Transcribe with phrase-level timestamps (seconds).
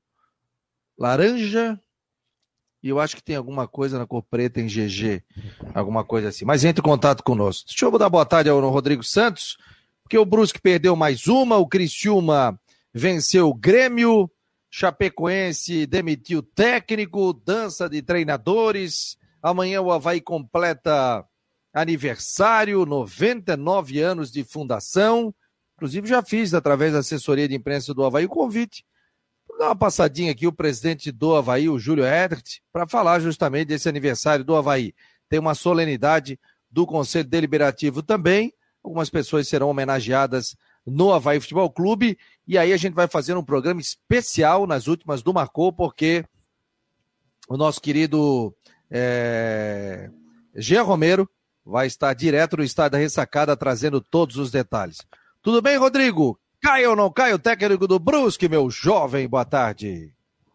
[0.99, 1.81] laranja,
[2.83, 5.25] e eu acho que tem alguma coisa na cor preta em GG,
[5.75, 6.45] alguma coisa assim.
[6.45, 7.69] Mas entre em contato conosco.
[7.69, 9.57] Deixa eu dar boa tarde ao Rodrigo Santos,
[10.03, 12.61] porque o Brusque perdeu mais uma, o Cristiúma
[12.93, 14.31] venceu o Grêmio,
[14.71, 19.17] Chapecoense demitiu técnico, dança de treinadores.
[19.43, 21.25] Amanhã o Havaí completa
[21.73, 25.35] aniversário, 99 anos de fundação.
[25.77, 28.85] Inclusive, já fiz, através da assessoria de imprensa do Havaí, o convite.
[29.47, 33.69] Vou dar uma passadinha aqui, o presidente do Havaí, o Júlio Edert, para falar justamente
[33.69, 34.95] desse aniversário do Havaí.
[35.29, 38.53] Tem uma solenidade do Conselho Deliberativo também.
[38.83, 42.17] Algumas pessoas serão homenageadas no Havaí Futebol Clube.
[42.47, 46.25] E aí a gente vai fazer um programa especial nas últimas do Marcou, porque
[47.49, 48.55] o nosso querido
[48.91, 50.11] é,
[50.55, 51.29] Jean Romero
[51.65, 54.99] vai estar direto no estádio da ressacada trazendo todos os detalhes.
[55.43, 56.39] Tudo bem, Rodrigo?
[56.63, 59.29] Cai ou não cai o técnico do Brusque, meu jovem?
[59.29, 60.13] Boa tarde.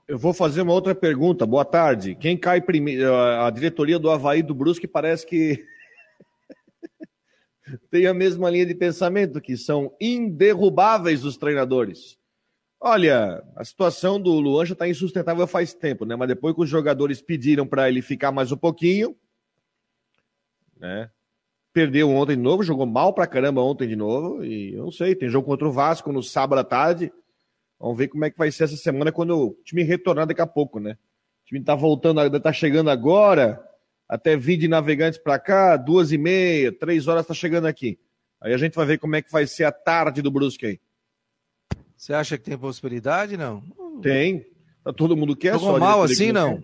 [0.08, 1.46] Eu vou fazer uma outra pergunta.
[1.46, 2.16] Boa tarde.
[2.16, 3.14] Quem cai primeiro?
[3.16, 5.64] A diretoria do Havaí do Brusque parece que
[7.90, 12.18] tem a mesma linha de pensamento, que são inderrubáveis os treinadores.
[12.80, 16.16] Olha, a situação do Luan já está insustentável faz tempo, né?
[16.16, 19.16] Mas depois que os jogadores pediram para ele ficar mais um pouquinho,
[20.78, 21.12] né?
[21.72, 24.44] Perdeu ontem de novo, jogou mal pra caramba ontem de novo.
[24.44, 27.14] E eu não sei, tem jogo contra o Vasco no sábado à tarde.
[27.80, 30.48] Vamos ver como é que vai ser essa semana quando o time retornar daqui a
[30.48, 30.94] pouco, né?
[31.44, 33.64] O time tá voltando, tá chegando agora
[34.12, 37.98] até vir de navegantes para cá, duas e meia, três horas está chegando aqui.
[38.42, 40.80] Aí a gente vai ver como é que vai ser a tarde do Brusque aí.
[41.96, 43.64] Você acha que tem possibilidade, não?
[44.02, 44.46] Tem.
[44.84, 45.54] Tá todo mundo quer.
[45.54, 46.62] Jogou mal assim, não?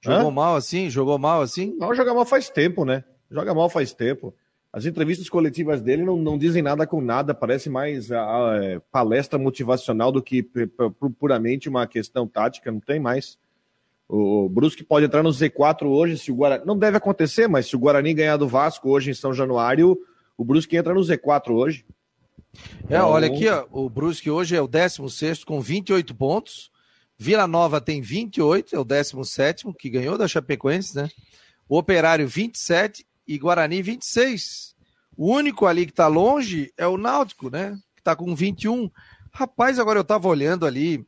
[0.00, 0.30] Jogou Hã?
[0.30, 0.88] mal assim?
[0.88, 1.76] Jogou mal assim?
[1.78, 3.04] Não, joga mal faz tempo, né?
[3.30, 4.34] Joga mal faz tempo.
[4.72, 8.64] As entrevistas coletivas dele não, não dizem nada com nada, parece mais a, a, a
[8.64, 10.48] é, palestra motivacional do que
[11.18, 13.36] puramente uma questão tática, não tem mais.
[14.12, 16.64] O Brusque pode entrar no Z4 hoje, se o Guarani.
[16.66, 19.96] Não deve acontecer, mas se o Guarani ganhar do Vasco hoje em São Januário,
[20.36, 21.86] o Brusque entra no Z4 hoje.
[22.88, 23.08] É, então...
[23.08, 26.72] olha aqui, ó, o Brusque hoje é o 16 com 28 pontos.
[27.16, 31.08] Vila Nova tem 28, é o 17, que ganhou da Chapecoense, né?
[31.68, 34.74] O Operário 27 e Guarani 26.
[35.16, 37.78] O único ali que tá longe é o Náutico, né?
[37.94, 38.90] Que tá com 21.
[39.30, 41.06] Rapaz, agora eu tava olhando ali,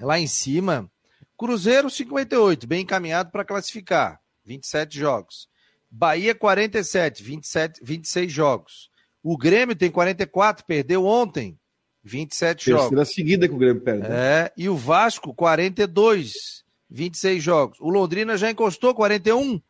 [0.00, 0.90] lá em cima.
[1.36, 5.48] Cruzeiro 58, bem encaminhado para classificar, 27 jogos.
[5.90, 8.90] Bahia 47, 27, 26 jogos.
[9.22, 11.58] O Grêmio tem 44, perdeu ontem,
[12.02, 12.88] 27 Terceira jogos.
[12.88, 14.08] Terceira seguida que o Grêmio perde.
[14.08, 14.44] Né?
[14.44, 17.78] É, e o Vasco 42, 26 jogos.
[17.80, 19.60] O Londrina já encostou 41.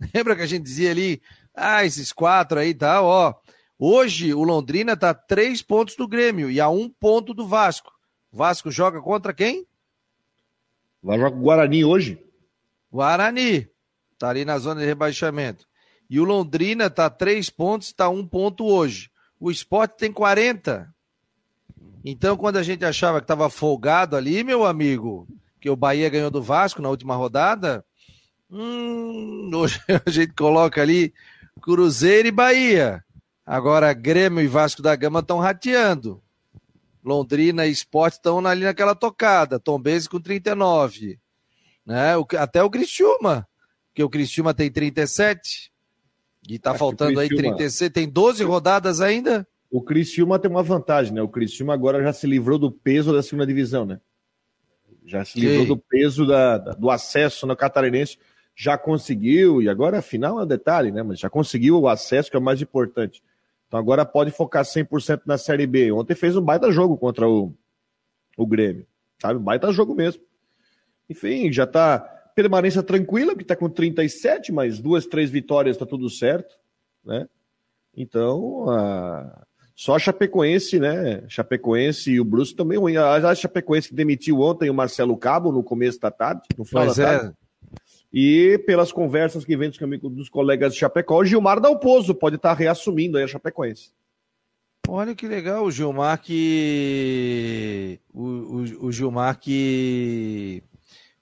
[0.14, 1.22] Lembra que a gente dizia ali,
[1.54, 3.34] ah, esses quatro aí tá, ó.
[3.78, 7.92] Hoje o Londrina tá três pontos do Grêmio e a um ponto do Vasco.
[8.32, 9.66] O Vasco joga contra quem?
[11.02, 12.18] Vai jogar com o Guarani hoje?
[12.90, 13.68] Guarani.
[14.18, 15.66] Tá ali na zona de rebaixamento.
[16.08, 19.10] E o Londrina tá três pontos, tá um ponto hoje.
[19.40, 20.92] O esporte tem 40.
[22.04, 25.26] Então, quando a gente achava que estava folgado ali, meu amigo,
[25.60, 27.84] que o Bahia ganhou do Vasco na última rodada,
[28.50, 31.12] hum, hoje a gente coloca ali
[31.60, 33.04] Cruzeiro e Bahia.
[33.44, 36.22] Agora, Grêmio e Vasco da Gama estão rateando.
[37.04, 39.58] Londrina e Sport estão ali naquela tocada.
[39.58, 41.18] Tom Benz com 39.
[41.84, 42.16] Né?
[42.16, 43.46] O, até o Criciúma,
[43.94, 45.72] que o Criciúma tem 37.
[46.48, 47.90] E tá Acho faltando aí 36.
[47.92, 49.46] Tem 12 rodadas ainda?
[49.70, 51.22] O Criciúma tem uma vantagem, né?
[51.22, 54.00] O Criciúma agora já se livrou do peso da segunda divisão, né?
[55.04, 58.18] Já se livrou do peso da, da, do acesso no Catarinense.
[58.54, 61.02] Já conseguiu, e agora afinal é um detalhe, né?
[61.02, 63.22] Mas já conseguiu o acesso, que é o mais importante.
[63.72, 65.90] Então agora pode focar 100% na Série B.
[65.92, 67.54] Ontem fez um baita jogo contra o,
[68.36, 68.86] o Grêmio,
[69.18, 69.40] sabe?
[69.40, 70.22] Um baita jogo mesmo.
[71.08, 71.98] Enfim, já tá
[72.34, 76.54] permanência tranquila, que tá com 37, mas duas, três vitórias tá tudo certo,
[77.02, 77.26] né?
[77.96, 79.42] Então, a...
[79.74, 81.24] Só a Chapecoense, né?
[81.26, 82.98] Chapecoense e o Brusque também ruim.
[82.98, 86.96] A Chapecoense que demitiu ontem o Marcelo Cabo no começo da tarde, no final pois
[86.98, 87.18] da é.
[87.18, 87.34] tarde.
[88.12, 89.78] E pelas conversas que vem dos,
[90.12, 93.90] dos colegas de Chapecó, o Gilmar Dalpozo pode estar reassumindo aí a Chapecoense.
[94.86, 98.00] Olha que legal, o Gilmar que.
[98.12, 100.62] O, o, o Gilmar que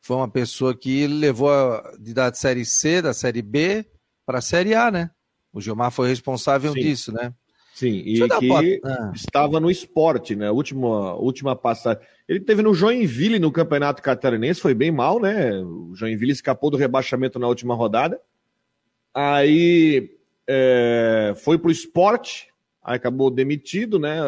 [0.00, 3.86] foi uma pessoa que levou a, de da série C, da série B,
[4.26, 5.10] para a série A, né?
[5.52, 6.80] O Gilmar foi responsável Sim.
[6.80, 7.32] disso, né?
[7.74, 9.12] Sim, e que ah.
[9.14, 10.50] estava no esporte, né?
[10.50, 12.02] Última, última passagem.
[12.28, 15.58] Ele teve no Joinville no Campeonato Catarinense, foi bem mal, né?
[15.60, 18.20] O Joinville escapou do rebaixamento na última rodada.
[19.14, 20.10] Aí
[20.46, 22.48] é, foi pro esporte,
[22.82, 24.18] aí acabou demitido, né?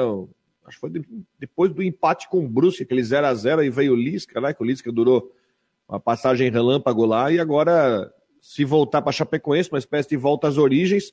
[0.65, 0.91] Acho que foi
[1.39, 4.55] depois do empate com o Brusque, aquele 0 a 0 aí veio o Lisca, né?
[4.55, 5.31] Que o Lisca durou
[5.89, 8.11] uma passagem relâmpago lá, e agora
[8.41, 11.13] se voltar para Chapecoense, uma espécie de volta às origens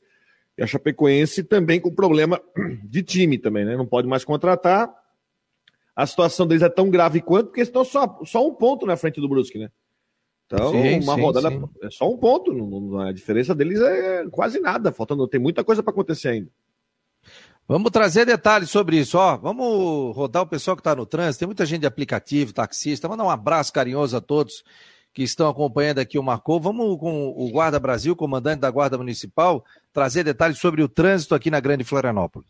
[0.60, 2.40] e a Chapecoense também com problema
[2.84, 3.78] de time também, né?
[3.78, 4.94] Não pode mais contratar.
[5.96, 9.22] A situação deles é tão grave quanto, porque estão só, só um ponto na frente
[9.22, 9.70] do Brusque, né?
[10.46, 11.64] Então, sim, uma sim, rodada sim.
[11.82, 12.52] é só um ponto.
[12.52, 14.92] Não, a diferença deles é quase nada.
[14.92, 16.50] Faltando, tem muita coisa para acontecer ainda.
[17.66, 19.38] Vamos trazer detalhes sobre isso, ó.
[19.38, 21.40] Vamos rodar o pessoal que está no trânsito.
[21.40, 23.08] Tem muita gente de aplicativo, taxista.
[23.08, 24.64] Mandar um abraço carinhoso a todos
[25.14, 26.60] que estão acompanhando aqui o Marcou.
[26.60, 31.50] Vamos com o Guarda Brasil, comandante da Guarda Municipal, trazer detalhes sobre o trânsito aqui
[31.50, 32.50] na Grande Florianópolis.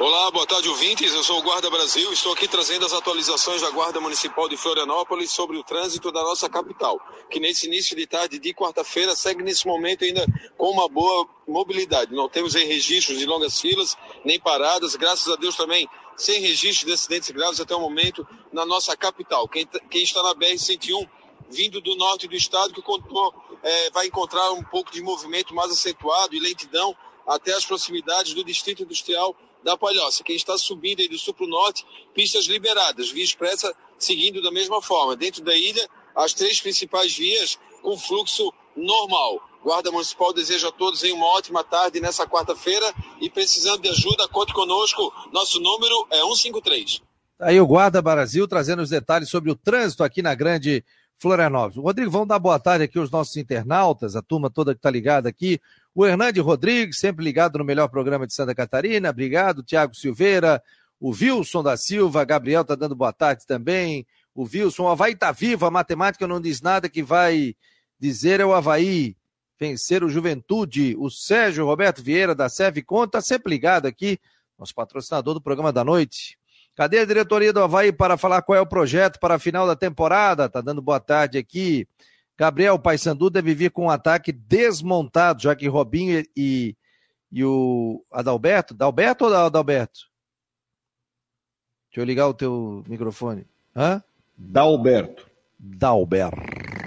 [0.00, 1.12] Olá, boa tarde, ouvintes.
[1.12, 2.10] Eu sou o Guarda Brasil.
[2.10, 6.48] Estou aqui trazendo as atualizações da Guarda Municipal de Florianópolis sobre o trânsito da nossa
[6.48, 6.98] capital,
[7.28, 10.26] que nesse início de tarde de quarta-feira segue nesse momento ainda
[10.56, 12.14] com uma boa mobilidade.
[12.14, 13.94] Não temos em registros de longas filas,
[14.24, 14.96] nem paradas.
[14.96, 19.46] Graças a Deus também sem registro de acidentes graves até o momento na nossa capital.
[19.48, 21.06] Quem, quem está na BR-101,
[21.50, 25.70] vindo do norte do estado, que contou, é, vai encontrar um pouco de movimento mais
[25.70, 26.96] acentuado e lentidão
[27.26, 30.24] até as proximidades do Distrito Industrial da Palhoça.
[30.24, 34.50] Quem está subindo aí do sul para o norte, pistas liberadas, via expressa seguindo da
[34.50, 35.14] mesma forma.
[35.16, 39.40] Dentro da ilha, as três principais vias com fluxo normal.
[39.62, 44.54] Guarda Municipal deseja a todos uma ótima tarde nessa quarta-feira e precisando de ajuda, conte
[44.54, 45.12] conosco.
[45.32, 47.02] Nosso número é 153.
[47.38, 50.84] Aí o Guarda Brasil trazendo os detalhes sobre o trânsito aqui na Grande
[51.20, 51.76] Florianópolis.
[51.76, 55.28] Rodrigo, vamos dar boa tarde aqui aos nossos internautas, a turma toda que está ligada
[55.28, 55.60] aqui.
[55.94, 59.10] O Hernande Rodrigues, sempre ligado no melhor programa de Santa Catarina.
[59.10, 59.62] Obrigado.
[59.62, 60.62] Tiago Silveira,
[60.98, 64.06] o Wilson da Silva, Gabriel está dando boa tarde também.
[64.34, 67.54] O Wilson, o Havaí está vivo, a matemática não diz nada que vai
[67.98, 69.14] dizer é o Havaí
[69.58, 70.96] vencer o Juventude.
[70.98, 74.18] O Sérgio Roberto Vieira da Serve Conta, sempre ligado aqui,
[74.58, 76.39] nosso patrocinador do programa da noite.
[76.80, 79.76] Cadê a diretoria do Havaí para falar qual é o projeto para a final da
[79.76, 80.48] temporada?
[80.48, 81.86] Tá dando boa tarde aqui.
[82.38, 86.74] Gabriel Paysandu deve vir com um ataque desmontado, já que Robinho e,
[87.30, 88.72] e o Adalberto.
[88.72, 90.08] Adalberto ou Adalberto?
[91.90, 93.44] Deixa eu ligar o teu microfone.
[93.76, 94.02] Hã?
[94.34, 95.28] Dalberto.
[95.58, 96.40] Dalberto.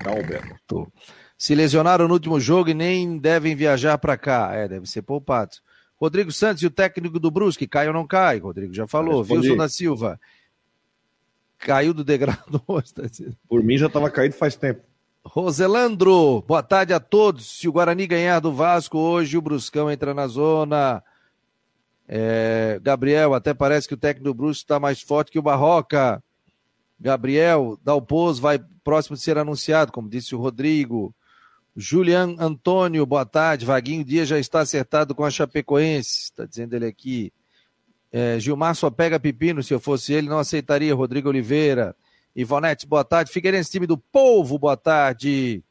[0.04, 0.92] Dalberto
[1.38, 4.56] se lesionaram no último jogo e nem devem viajar para cá.
[4.56, 5.62] É, deve ser poupados.
[6.04, 8.38] Rodrigo Santos e o técnico do Brusque, cai ou não cai?
[8.38, 9.26] Rodrigo já falou.
[9.26, 10.20] Wilson da Silva.
[11.58, 12.62] Caiu do degrau do
[13.48, 14.82] Por mim já estava caído faz tempo.
[15.24, 17.58] Roselandro, boa tarde a todos.
[17.58, 21.02] Se o Guarani ganhar do Vasco hoje, o Bruscão entra na zona.
[22.06, 26.22] É, Gabriel, até parece que o técnico do Brusque está mais forte que o Barroca.
[27.00, 31.16] Gabriel, Dalpoz vai próximo de ser anunciado, como disse o Rodrigo.
[31.76, 33.66] Julian Antônio, boa tarde.
[33.66, 37.34] Vaguinho Dia já está acertado com a Chapecoense, está dizendo ele aqui.
[38.12, 40.94] É, Gilmar só pega pepino, se eu fosse ele, não aceitaria.
[40.94, 41.96] Rodrigo Oliveira.
[42.36, 43.32] Ivonete, boa tarde.
[43.32, 45.64] Figueirense, time do povo, boa tarde.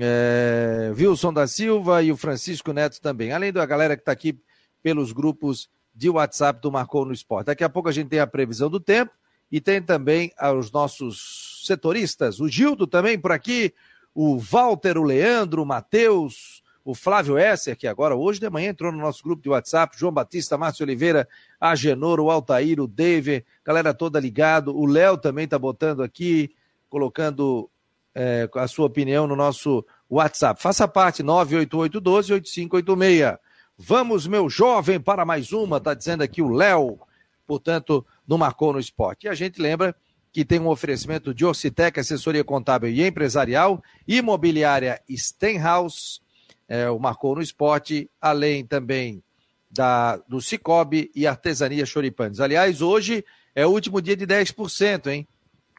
[0.00, 3.32] É, Wilson da Silva e o Francisco Neto também.
[3.32, 4.38] Além da galera que está aqui
[4.82, 7.46] pelos grupos de WhatsApp do Marcou no Esporte.
[7.46, 9.10] Daqui a pouco a gente tem a previsão do tempo
[9.50, 12.38] e tem também os nossos setoristas.
[12.38, 13.74] O Gildo também por aqui
[14.20, 18.90] o Walter, o Leandro, o Matheus, o Flávio Esser, que agora, hoje de manhã, entrou
[18.90, 21.28] no nosso grupo de WhatsApp, João Batista, Márcio Oliveira,
[21.60, 26.50] Agenor, o Altair, o David, galera toda ligado, o Léo também está botando aqui,
[26.88, 27.70] colocando
[28.12, 30.60] é, a sua opinião no nosso WhatsApp.
[30.60, 33.38] Faça parte, 98812-8586.
[33.78, 36.98] Vamos, meu jovem, para mais uma, está dizendo aqui o Léo,
[37.46, 39.26] portanto, no Marcou no Esporte.
[39.26, 39.94] E a gente lembra
[40.32, 46.20] que tem um oferecimento de Orcitec, assessoria contábil e empresarial, imobiliária Stenhouse,
[46.68, 49.22] é, o Marcou no Esporte, além também
[49.70, 52.40] da, do Cicobi e Artesania Choripanes.
[52.40, 55.26] Aliás, hoje é o último dia de 10%, hein?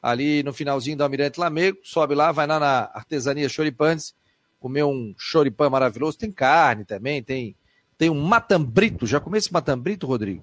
[0.02, 4.14] Ali no finalzinho do Almirante Lamego, sobe lá, vai lá na Artesania Choripanes,
[4.58, 7.54] comer um choripan maravilhoso, tem carne também, tem
[8.00, 9.06] tem um matambrito.
[9.06, 10.42] Já comeu esse matambrito, Rodrigo?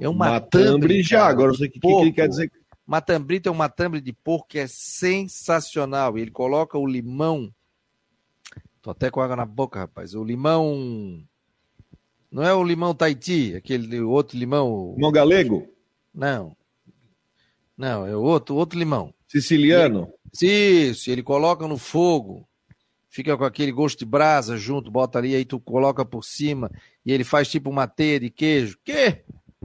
[0.00, 1.24] É um matambre, matambre já.
[1.24, 2.50] Agora não sei o que, que, ele quer dizer.
[2.86, 6.16] Matambrito é um matambre de porco que é sensacional.
[6.16, 7.52] Ele coloca o limão.
[8.80, 10.14] Tô até com água na boca, rapaz.
[10.14, 11.22] O limão.
[12.30, 14.94] Não é o limão Tahiti, aquele outro limão.
[14.94, 15.68] Limão galego?
[16.14, 16.56] Não.
[17.76, 19.12] Não, é outro, outro limão.
[19.26, 20.12] Siciliano?
[20.40, 22.46] Isso, ele coloca no fogo
[23.16, 26.70] fica com aquele gosto de brasa junto, bota ali, aí tu coloca por cima
[27.04, 28.78] e ele faz tipo uma teia de queijo.
[28.84, 29.24] Que?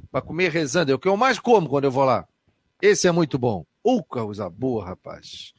[0.09, 0.89] Pra comer rezando.
[0.89, 2.25] É o que eu mais como quando eu vou lá.
[2.81, 3.65] Esse é muito bom.
[3.83, 5.53] Uh, coisa boa, rapaz.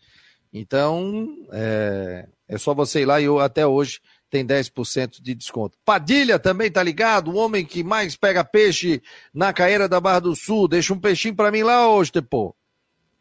[0.52, 5.76] Então, é, é só você ir lá e eu, até hoje tem 10% de desconto.
[5.84, 9.02] Padilha também tá ligado, o homem que mais pega peixe
[9.32, 10.66] na caeira da Barra do Sul.
[10.66, 12.54] Deixa um peixinho para mim lá hoje, Tepô.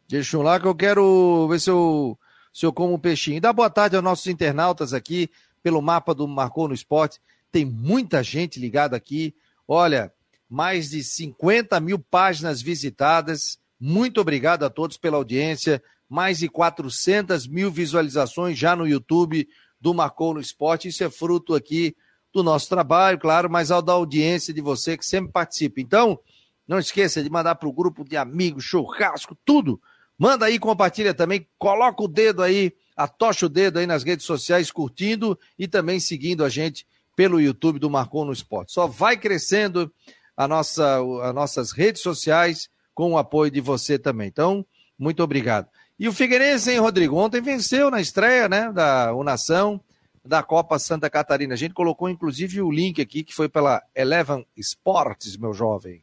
[0.08, 2.18] Deixa um lá que eu quero ver se eu
[2.52, 3.40] se eu como um peixinho.
[3.40, 5.30] Dá boa tarde aos nossos internautas aqui,
[5.62, 7.20] pelo mapa do Marcou no Esporte.
[7.50, 9.34] Tem muita gente ligada aqui.
[9.66, 10.12] Olha,
[10.48, 13.58] mais de 50 mil páginas visitadas.
[13.84, 15.82] Muito obrigado a todos pela audiência.
[16.08, 19.48] Mais de 400 mil visualizações já no YouTube
[19.80, 20.88] do Marcou no Esporte.
[20.88, 21.96] Isso é fruto aqui
[22.32, 25.80] do nosso trabalho, claro, mas ao da audiência de você que sempre participa.
[25.80, 26.18] Então,
[26.66, 29.80] não esqueça de mandar para o grupo de amigos, churrasco, tudo
[30.22, 34.70] Manda aí, compartilha também, coloca o dedo aí, atocha o dedo aí nas redes sociais,
[34.70, 36.86] curtindo e também seguindo a gente
[37.16, 38.72] pelo YouTube do Marcon no Esporte.
[38.72, 39.92] Só vai crescendo
[40.36, 44.28] a nossa, as nossas redes sociais com o apoio de você também.
[44.28, 44.64] Então,
[44.98, 45.68] muito obrigado.
[45.98, 47.16] E o Figueirense, hein, Rodrigo?
[47.16, 49.80] Ontem venceu na estreia, né, da Unação,
[50.24, 51.54] da Copa Santa Catarina.
[51.54, 56.02] A gente colocou, inclusive, o link aqui, que foi pela Eleven Sports, meu jovem.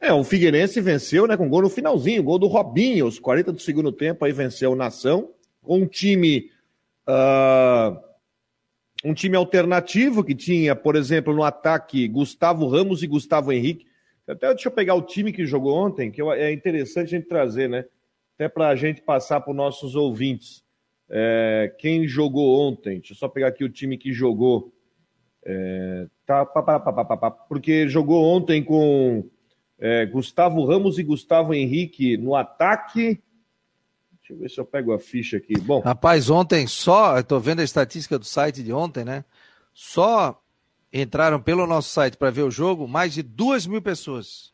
[0.00, 3.60] É, o Figueirense venceu, né, com gol no finalzinho, gol do Robinho, os 40 do
[3.60, 5.30] segundo tempo, aí venceu o Nação,
[5.62, 6.50] um time,
[7.08, 7.98] uh,
[9.04, 13.87] um time alternativo que tinha, por exemplo, no ataque, Gustavo Ramos e Gustavo Henrique.
[14.28, 17.68] Até deixa eu pegar o time que jogou ontem, que é interessante a gente trazer,
[17.68, 17.84] né,
[18.34, 20.62] até para a gente passar para os nossos ouvintes.
[21.10, 24.72] É, quem jogou ontem, deixa eu só pegar aqui o time que jogou.
[25.44, 29.24] É, tá, pá, pá, pá, porque jogou ontem com
[29.78, 33.22] é, Gustavo Ramos e Gustavo Henrique no ataque.
[34.18, 35.58] Deixa eu ver se eu pego a ficha aqui.
[35.58, 35.80] Bom.
[35.80, 39.24] Rapaz, ontem só, tô vendo a estatística do site de ontem, né?
[39.72, 40.38] Só
[40.92, 44.52] entraram pelo nosso site para ver o jogo mais de duas mil pessoas.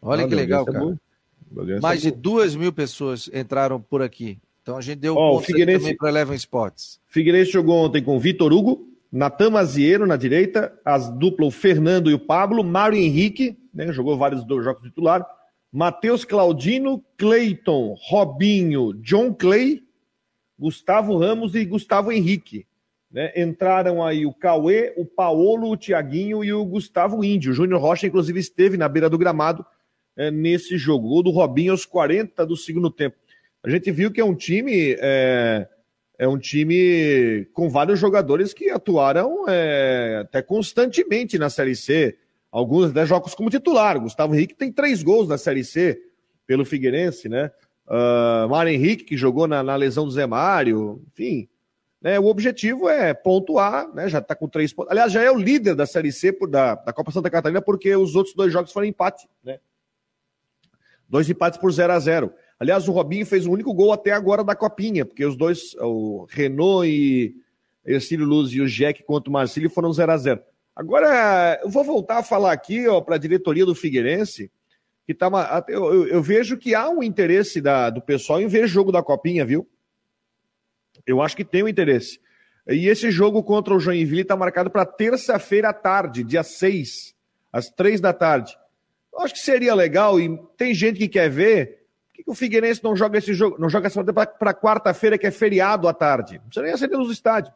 [0.00, 1.00] Olha que legal, é cara.
[1.68, 4.38] É mais de duas mil pessoas entraram por aqui.
[4.62, 5.80] Então a gente deu oh, Figueirense...
[5.80, 7.00] também para Eleven Sports.
[7.06, 12.14] Figueirense jogou ontem com Vitor Hugo, Natan Mazieiro na direita, as duplas o Fernando e
[12.14, 15.24] o Pablo, Mário Henrique, né, jogou vários jogos titular,
[15.70, 19.82] Matheus Claudino, Cleiton, Robinho, John Clay,
[20.58, 22.66] Gustavo Ramos e Gustavo Henrique.
[23.14, 23.32] Né?
[23.36, 27.52] Entraram aí o Cauê, o Paolo, o Tiaguinho e o Gustavo Índio.
[27.52, 29.64] O Júnior Rocha, inclusive, esteve na beira do gramado
[30.16, 31.08] é, nesse jogo.
[31.08, 33.16] Gol do Robinho aos 40 do segundo tempo.
[33.62, 35.68] A gente viu que é um time é,
[36.18, 42.18] é um time com vários jogadores que atuaram é, até constantemente na Série C.
[42.50, 43.98] Alguns até jogos como titular.
[44.00, 46.00] Gustavo Henrique tem três gols na Série C
[46.48, 47.52] pelo Figueirense, né?
[47.86, 51.48] Uh, Mário Henrique, que jogou na, na, lesão do Zé Mário, enfim.
[52.04, 54.06] Né, o objetivo é pontuar, né?
[54.10, 54.90] Já está com três pontos.
[54.92, 57.96] Aliás, já é o líder da Série C por, da, da Copa Santa Catarina, porque
[57.96, 59.58] os outros dois jogos foram empate, né?
[61.08, 62.30] Dois empates por 0 a 0
[62.60, 66.26] Aliás, o Robinho fez o único gol até agora da Copinha, porque os dois, o
[66.28, 67.34] Renault e
[67.86, 70.42] Ercílio Luz e o Jack contra o Marcílio foram 0 a 0
[70.76, 74.50] Agora, eu vou voltar a falar aqui para a diretoria do Figueirense,
[75.06, 75.30] que tá
[75.68, 79.02] eu, eu, eu, vejo que há um interesse da, do pessoal em ver jogo da
[79.02, 79.66] Copinha, viu?
[81.06, 82.20] Eu acho que tem um interesse.
[82.66, 87.14] E esse jogo contra o Joinville está marcado para terça-feira à tarde, dia 6,
[87.52, 88.56] às 3 da tarde.
[89.12, 91.84] Eu acho que seria legal, e tem gente que quer ver,
[92.14, 95.30] por que, o Figueirense não joga esse jogo, não joga essa para quarta-feira, que é
[95.30, 96.38] feriado à tarde?
[96.38, 97.54] Não precisa nem acender os estádios.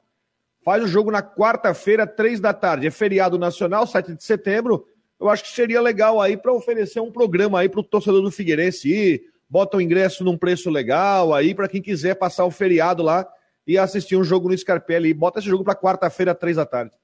[0.62, 2.86] Faz o jogo na quarta-feira, três da tarde.
[2.86, 4.86] É feriado nacional, 7 de setembro.
[5.18, 8.30] Eu acho que seria legal aí para oferecer um programa aí para o torcedor do
[8.30, 9.22] Figueirense ir.
[9.48, 13.26] Bota o ingresso num preço legal aí para quem quiser passar o feriado lá
[13.68, 15.12] e assistir um jogo no Scarpelli.
[15.12, 16.96] Bota esse jogo para quarta-feira, três da tarde,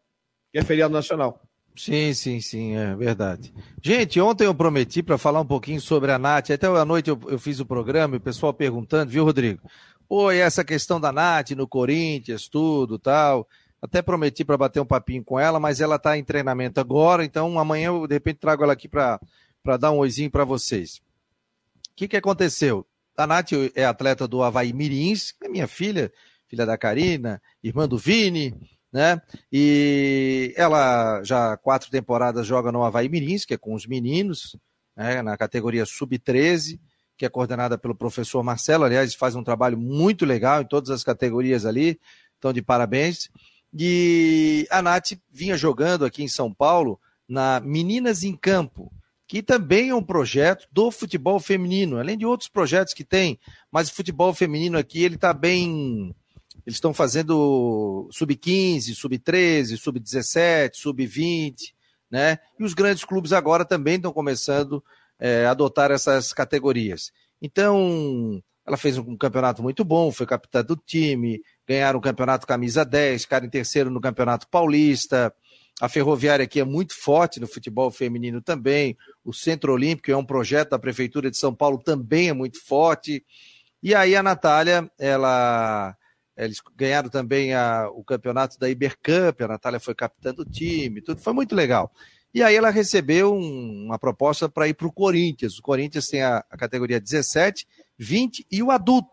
[0.50, 1.42] que é feriado nacional.
[1.76, 3.52] Sim, sim, sim, é verdade.
[3.82, 6.50] Gente, ontem eu prometi para falar um pouquinho sobre a Nath.
[6.50, 9.60] Até a noite eu, eu fiz o programa e o pessoal perguntando, viu, Rodrigo?
[10.08, 13.46] Pô, e essa questão da Nath no Corinthians, tudo tal.
[13.82, 17.58] Até prometi para bater um papinho com ela, mas ela está em treinamento agora, então
[17.58, 19.18] amanhã eu de repente trago ela aqui para
[19.78, 21.02] dar um oizinho para vocês.
[21.90, 22.86] O que, que aconteceu?
[23.16, 26.10] A Nath é atleta do Havaí Mirins, é minha filha,
[26.54, 28.54] filha da Karina, irmã do Vini,
[28.92, 29.20] né?
[29.52, 34.56] E ela já quatro temporadas joga no Havaí Mirins, que é com os meninos,
[34.96, 35.20] né?
[35.20, 36.78] na categoria sub-13,
[37.16, 41.02] que é coordenada pelo professor Marcelo, aliás, faz um trabalho muito legal em todas as
[41.02, 41.98] categorias ali,
[42.38, 43.28] então de parabéns.
[43.76, 48.92] E a Nath vinha jogando aqui em São Paulo na Meninas em Campo,
[49.26, 53.40] que também é um projeto do futebol feminino, além de outros projetos que tem,
[53.72, 56.14] mas o futebol feminino aqui ele está bem
[56.66, 61.74] eles estão fazendo sub-15, sub-13, sub-17, sub-20,
[62.10, 62.38] né?
[62.58, 64.82] E os grandes clubes agora também estão começando
[65.18, 67.12] é, a adotar essas categorias.
[67.40, 72.84] Então, ela fez um campeonato muito bom, foi capitã do time, ganharam o campeonato camisa
[72.84, 75.34] 10, ficaram em terceiro no campeonato paulista.
[75.80, 78.96] A Ferroviária aqui é muito forte no futebol feminino também.
[79.24, 83.22] O Centro Olímpico é um projeto da Prefeitura de São Paulo, também é muito forte.
[83.82, 85.94] E aí a Natália, ela
[86.36, 91.20] eles ganharam também a, o campeonato da Ibercup, a Natália foi capitã do time, tudo
[91.20, 91.92] foi muito legal.
[92.34, 95.56] E aí ela recebeu um, uma proposta para ir para o Corinthians.
[95.56, 97.64] O Corinthians tem a, a, categoria 17,
[97.96, 99.08] 20 e o adulto.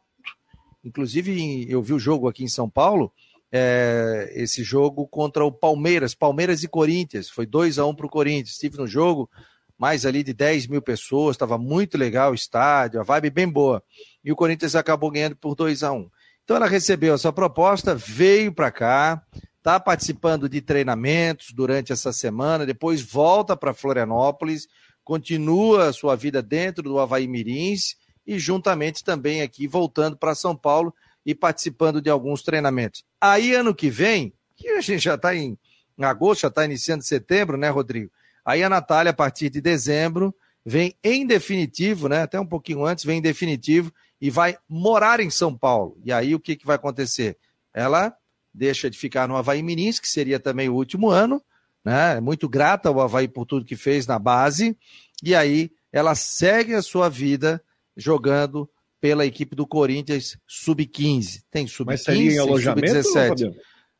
[0.84, 3.14] Inclusive, eu vi o jogo aqui em São Paulo,
[3.52, 7.30] é, esse jogo contra o Palmeiras, Palmeiras e Corinthians.
[7.30, 8.54] Foi 2 a 1 um para o Corinthians.
[8.54, 9.30] Estive no jogo,
[9.78, 13.84] mais ali de 10 mil pessoas, estava muito legal o estádio, a vibe bem boa.
[14.24, 16.10] E o Corinthians acabou ganhando por 2 a 1 um.
[16.52, 19.24] Então ela recebeu essa proposta, veio para cá,
[19.58, 24.68] está participando de treinamentos durante essa semana, depois volta para Florianópolis,
[25.02, 27.96] continua a sua vida dentro do Havaí Mirins
[28.28, 30.94] e juntamente também aqui voltando para São Paulo
[31.26, 33.06] e participando de alguns treinamentos.
[33.22, 35.58] Aí ano que vem, que a gente já está em
[36.02, 38.12] agosto, já está iniciando setembro, né, Rodrigo?
[38.44, 42.24] Aí a Natália, a partir de dezembro, vem em definitivo, né?
[42.24, 43.90] Até um pouquinho antes, vem em definitivo
[44.22, 45.98] e vai morar em São Paulo.
[46.06, 47.38] E aí o que, que vai acontecer?
[47.74, 48.16] Ela
[48.54, 51.42] deixa de ficar no Havaí Mirins, que seria também o último ano,
[51.84, 52.18] né?
[52.18, 54.78] É muito grata ao Havaí por tudo que fez na base,
[55.24, 57.62] e aí ela segue a sua vida
[57.98, 61.42] jogando pela equipe do Corinthians sub-15.
[61.50, 63.52] Tem sub-15, sub-17.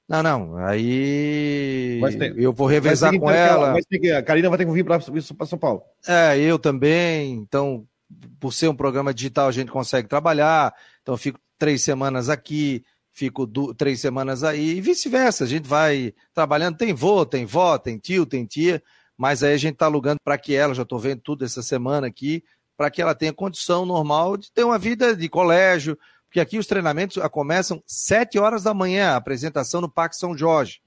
[0.08, 0.58] Não, não.
[0.58, 3.80] Aí ter, eu vou revezar com ela.
[3.90, 5.00] Que, a Karina vai ter que vir para
[5.48, 5.82] São Paulo.
[6.06, 7.32] É, eu também.
[7.34, 7.88] Então,
[8.40, 10.74] por ser um programa digital, a gente consegue trabalhar.
[11.02, 15.44] Então, eu fico três semanas aqui, fico do, três semanas aí, e vice-versa.
[15.44, 16.78] A gente vai trabalhando.
[16.78, 18.82] Tem vô, tem vó, tem tio, tem tia,
[19.18, 22.08] mas aí a gente está alugando para que ela, já estou vendo tudo essa semana
[22.08, 22.44] aqui,
[22.76, 25.98] para que ela tenha condição normal de ter uma vida de colégio,
[26.28, 30.82] porque aqui os treinamentos começam sete horas da manhã, a apresentação no Parque São Jorge.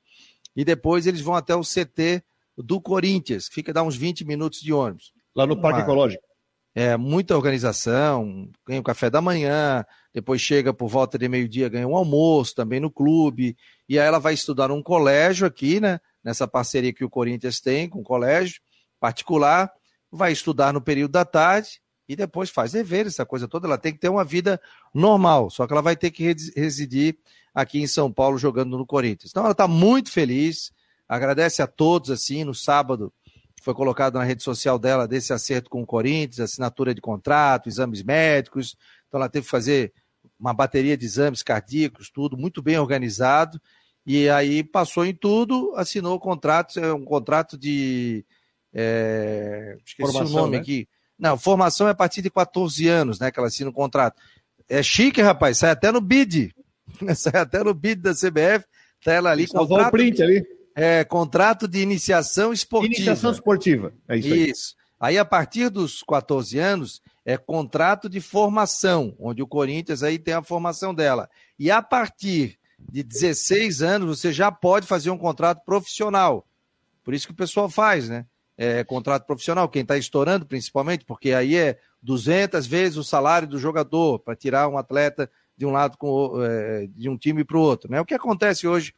[0.56, 2.22] E depois eles vão até o CT
[2.56, 5.12] do Corinthians, que fica a dar uns 20 minutos de ônibus.
[5.36, 6.33] Lá no Parque Ecológico
[6.74, 11.86] é, muita organização, ganha o café da manhã, depois chega por volta de meio-dia, ganha
[11.86, 13.56] um almoço também no clube,
[13.88, 16.00] e aí ela vai estudar num colégio aqui, né?
[16.22, 18.60] Nessa parceria que o Corinthians tem com o colégio
[18.98, 19.70] particular,
[20.10, 23.66] vai estudar no período da tarde e depois faz dever, essa coisa toda.
[23.66, 24.60] Ela tem que ter uma vida
[24.92, 26.24] normal, só que ela vai ter que
[26.56, 27.16] residir
[27.54, 29.30] aqui em São Paulo jogando no Corinthians.
[29.30, 30.72] Então ela está muito feliz,
[31.08, 33.12] agradece a todos, assim, no sábado
[33.64, 38.02] foi colocado na rede social dela desse acerto com o Corinthians, assinatura de contrato, exames
[38.02, 38.76] médicos.
[39.08, 39.90] Então ela teve que fazer
[40.38, 43.58] uma bateria de exames cardíacos, tudo muito bem organizado.
[44.06, 48.22] E aí passou em tudo, assinou o contrato, é um contrato de.
[48.70, 50.62] É, esqueci formação, o nome né?
[50.62, 50.86] aqui.
[51.18, 53.30] Não, formação é a partir de 14 anos, né?
[53.30, 54.20] Que ela assina o contrato.
[54.68, 56.54] É chique, rapaz, sai até no bid.
[57.16, 58.66] sai até no bid da CBF,
[59.02, 59.48] tá ela ali.
[59.48, 60.44] Salvou o print ali
[60.74, 62.94] é, contrato de iniciação esportiva.
[62.94, 64.76] Iniciação esportiva, é isso, isso.
[64.98, 65.14] Aí.
[65.14, 65.18] aí.
[65.18, 70.42] a partir dos 14 anos, é contrato de formação, onde o Corinthians aí tem a
[70.42, 71.28] formação dela.
[71.58, 76.46] E a partir de 16 anos, você já pode fazer um contrato profissional.
[77.02, 78.26] Por isso que o pessoal faz, né?
[78.56, 83.58] É, contrato profissional, quem está estourando principalmente, porque aí é 200 vezes o salário do
[83.58, 87.60] jogador para tirar um atleta de um lado com, é, de um time para o
[87.60, 87.90] outro.
[87.90, 88.00] Né?
[88.00, 88.94] O que acontece hoje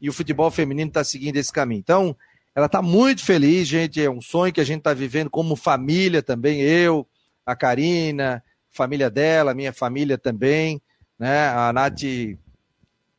[0.00, 1.80] e o futebol feminino está seguindo esse caminho.
[1.80, 2.16] Então,
[2.54, 4.02] ela está muito feliz, gente.
[4.02, 6.60] É um sonho que a gente está vivendo como família também.
[6.60, 7.06] Eu,
[7.44, 10.80] a Karina, família dela, minha família também.
[11.18, 11.48] Né?
[11.48, 12.02] A Nath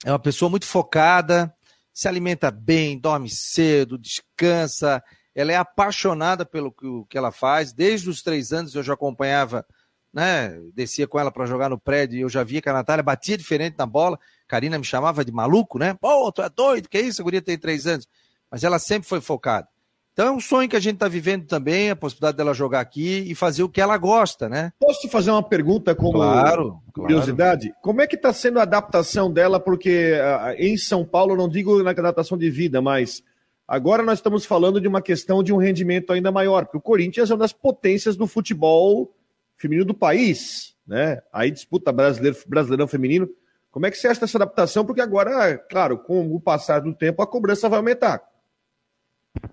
[0.06, 1.54] é uma pessoa muito focada,
[1.94, 5.04] se alimenta bem, dorme cedo, descansa.
[5.36, 6.74] Ela é apaixonada pelo
[7.08, 7.74] que ela faz.
[7.74, 9.66] Desde os três anos eu já acompanhava,
[10.14, 10.58] né?
[10.74, 13.38] Descia com ela para jogar no prédio e eu já via que a Natália batia
[13.38, 14.20] diferente na bola.
[14.50, 15.94] Karina me chamava de maluco, né?
[15.94, 17.22] Pô, tu é doido, que isso?
[17.22, 18.08] A guria tem três anos.
[18.50, 19.68] Mas ela sempre foi focada.
[20.12, 23.24] Então é um sonho que a gente está vivendo também, a possibilidade dela jogar aqui
[23.28, 24.74] e fazer o que ela gosta, né?
[24.80, 27.68] Posso te fazer uma pergunta como claro, curiosidade?
[27.68, 27.82] Claro.
[27.82, 29.60] Como é que está sendo a adaptação dela?
[29.60, 33.24] Porque uh, em São Paulo, não digo na adaptação de vida, mas
[33.68, 37.30] agora nós estamos falando de uma questão de um rendimento ainda maior, porque o Corinthians
[37.30, 39.14] é uma das potências do futebol
[39.56, 41.22] feminino do país, né?
[41.32, 43.30] Aí disputa brasileiro, brasileirão feminino.
[43.72, 44.86] Como é que você acha essa adaptação?
[44.86, 48.22] Porque agora, claro, com o passar do tempo, a cobrança vai aumentar.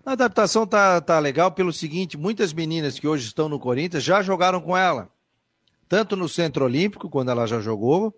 [0.04, 4.22] A adaptação tá, tá legal pelo seguinte: muitas meninas que hoje estão no Corinthians já
[4.22, 5.10] jogaram com ela.
[5.88, 8.12] Tanto no Centro Olímpico, quando ela já jogou,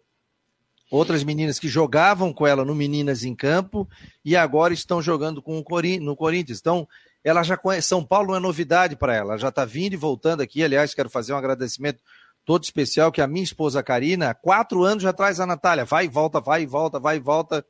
[0.90, 3.86] outras meninas que jogavam com ela no Meninas em Campo
[4.24, 6.60] e agora estão jogando com o Corin no Corinthians.
[6.60, 6.88] Então,
[7.22, 7.88] ela já conhece.
[7.88, 9.32] São Paulo não é novidade para ela.
[9.32, 10.62] Ela já está vindo e voltando aqui.
[10.62, 12.02] Aliás, quero fazer um agradecimento
[12.48, 15.84] todo especial que a minha esposa Karina, há quatro anos já traz a Natália.
[15.84, 17.62] Vai e volta, vai e volta, vai e volta.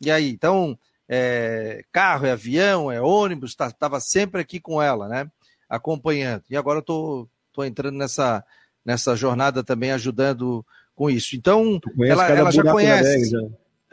[0.00, 5.06] E aí, então, é, carro, é avião, é ônibus, estava tá, sempre aqui com ela,
[5.06, 5.30] né?
[5.68, 6.44] Acompanhando.
[6.48, 8.42] E agora eu tô, tô entrando nessa,
[8.82, 10.64] nessa jornada também, ajudando
[10.94, 11.36] com isso.
[11.36, 13.28] Então, ela, ela já conhece.
[13.28, 13.38] Já.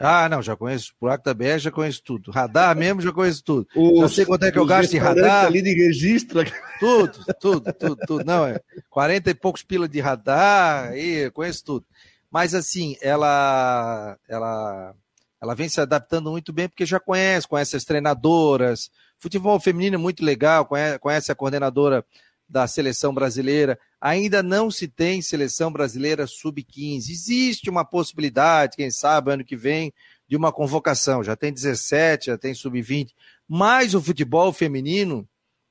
[0.00, 0.94] Ah, não, já conheço.
[0.98, 2.30] Buraco da BR, já conheço tudo.
[2.30, 3.68] Radar mesmo, já conheço tudo.
[3.76, 5.44] Os, já sei quanto é que eu gasto em radar.
[5.44, 6.40] ali de registro.
[6.80, 8.24] Tudo, tudo, tudo, tudo.
[8.24, 8.58] Não, é
[8.88, 11.86] 40 e poucos pilas de radar, aí, conheço tudo.
[12.30, 14.94] Mas assim, ela, ela
[15.42, 18.90] ela vem se adaptando muito bem porque já conhece, conhece as treinadoras.
[19.18, 20.66] Futebol feminino é muito legal,
[21.00, 22.04] conhece a coordenadora
[22.50, 23.78] da seleção brasileira.
[24.00, 27.10] Ainda não se tem seleção brasileira sub-15.
[27.10, 29.92] Existe uma possibilidade, quem sabe, ano que vem,
[30.28, 31.22] de uma convocação.
[31.22, 33.12] Já tem 17, já tem sub-20.
[33.48, 35.28] Mas o futebol feminino,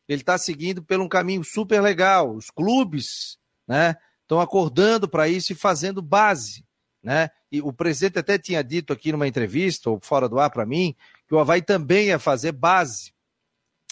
[0.08, 2.34] ele está seguindo por um caminho super legal.
[2.34, 3.38] Os clubes,
[3.68, 6.64] né, estão acordando para isso e fazendo base
[7.02, 7.30] né?
[7.52, 10.96] E o presidente até tinha dito aqui numa entrevista, ou fora do ar para mim,
[11.28, 13.14] que o Havaí também ia fazer base.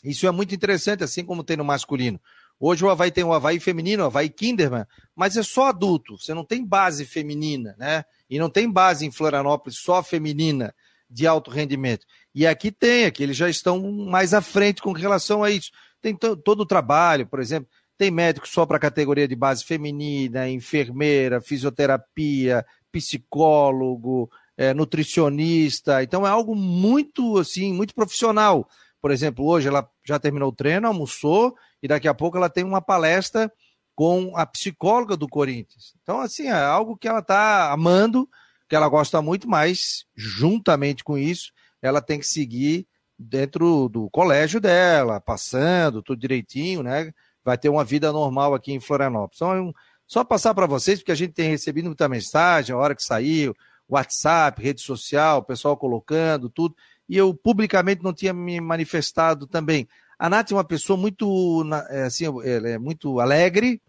[0.04, 2.20] Isso é muito interessante, assim como tem no masculino.
[2.60, 6.34] Hoje o Havaí tem o Havaí feminino, o Havaí Kinderman, mas é só adulto, você
[6.34, 8.04] não tem base feminina, né?
[8.30, 10.74] E não tem base em Florianópolis só feminina
[11.10, 12.06] de alto rendimento.
[12.34, 15.72] E aqui tem, aqui eles já estão mais à frente com relação a isso.
[16.02, 20.50] Tem todo o trabalho, por exemplo, tem médico só para a categoria de base feminina,
[20.50, 26.04] enfermeira, fisioterapia, psicólogo, é, nutricionista.
[26.04, 28.68] Então é algo muito assim, muito profissional.
[29.02, 32.64] Por exemplo, hoje ela já terminou o treino, almoçou e daqui a pouco ela tem
[32.64, 33.52] uma palestra
[33.96, 35.94] com a psicóloga do Corinthians.
[36.02, 38.30] Então assim, é algo que ela está amando,
[38.70, 42.88] que ela gosta muito, mas juntamente com isso, ela tem que seguir
[43.18, 47.12] dentro do colégio dela, passando tudo direitinho, né?
[47.44, 49.38] Vai ter uma vida normal aqui em Florianópolis.
[49.38, 49.74] Então é
[50.06, 53.56] só passar para vocês, porque a gente tem recebido muita mensagem, a hora que saiu,
[53.90, 56.76] WhatsApp, rede social, o pessoal colocando tudo,
[57.10, 59.88] e eu publicamente não tinha me manifestado também.
[60.20, 63.82] A Nath é uma pessoa muito, é, assim, ela é muito alegre,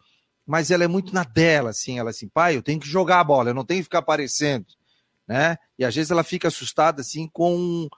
[0.47, 3.25] mas ela é muito na dela, assim, ela assim, pai, eu tenho que jogar a
[3.25, 4.67] bola, eu não tenho que ficar aparecendo,
[5.27, 5.57] né?
[5.79, 7.88] E às vezes ela fica assustada, assim, com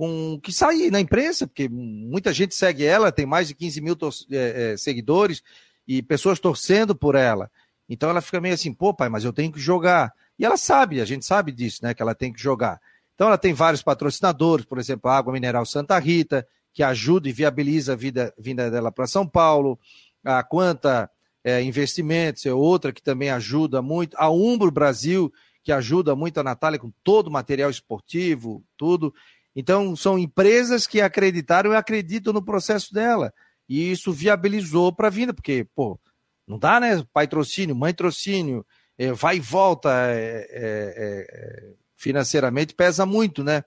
[0.00, 3.80] com o que sair na imprensa, porque muita gente segue ela, tem mais de 15
[3.82, 3.94] mil
[4.30, 5.42] é, é, seguidores
[5.86, 7.50] e pessoas torcendo por ela.
[7.86, 10.10] Então ela fica meio assim, pô, pai, mas eu tenho que jogar.
[10.38, 11.92] E ela sabe, a gente sabe disso, né?
[11.92, 12.80] Que ela tem que jogar.
[13.14, 17.32] Então ela tem vários patrocinadores, por exemplo, a Água Mineral Santa Rita, que ajuda e
[17.32, 19.78] viabiliza a vida, vinda dela para São Paulo.
[20.24, 21.10] A Quanta
[21.42, 24.16] é, Investimentos é outra que também ajuda muito.
[24.16, 29.14] A Umbro Brasil, que ajuda muito a Natália com todo o material esportivo, tudo.
[29.54, 33.32] Então, são empresas que acreditaram e acreditam no processo dela.
[33.68, 35.98] E isso viabilizou para a vinda, porque, pô,
[36.46, 37.04] não dá, né?
[37.12, 38.66] Pai trocínio, mãe trocínio,
[38.98, 43.64] é, vai e volta é, é, é, financeiramente, pesa muito, né?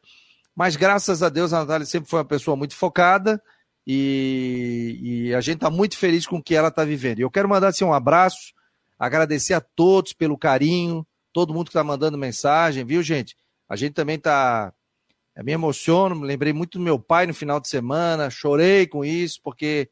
[0.56, 3.42] Mas graças a Deus a Natália sempre foi uma pessoa muito focada
[3.86, 7.20] e, e a gente está muito feliz com o que ela está vivendo.
[7.20, 8.54] E eu quero mandar assim, um abraço,
[8.98, 13.36] agradecer a todos pelo carinho, todo mundo que está mandando mensagem, viu, gente?
[13.68, 14.72] A gente também está.
[15.44, 19.40] Me emociono, me lembrei muito do meu pai no final de semana, chorei com isso,
[19.44, 19.90] porque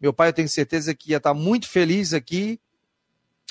[0.00, 2.60] meu pai, eu tenho certeza que ia estar muito feliz aqui,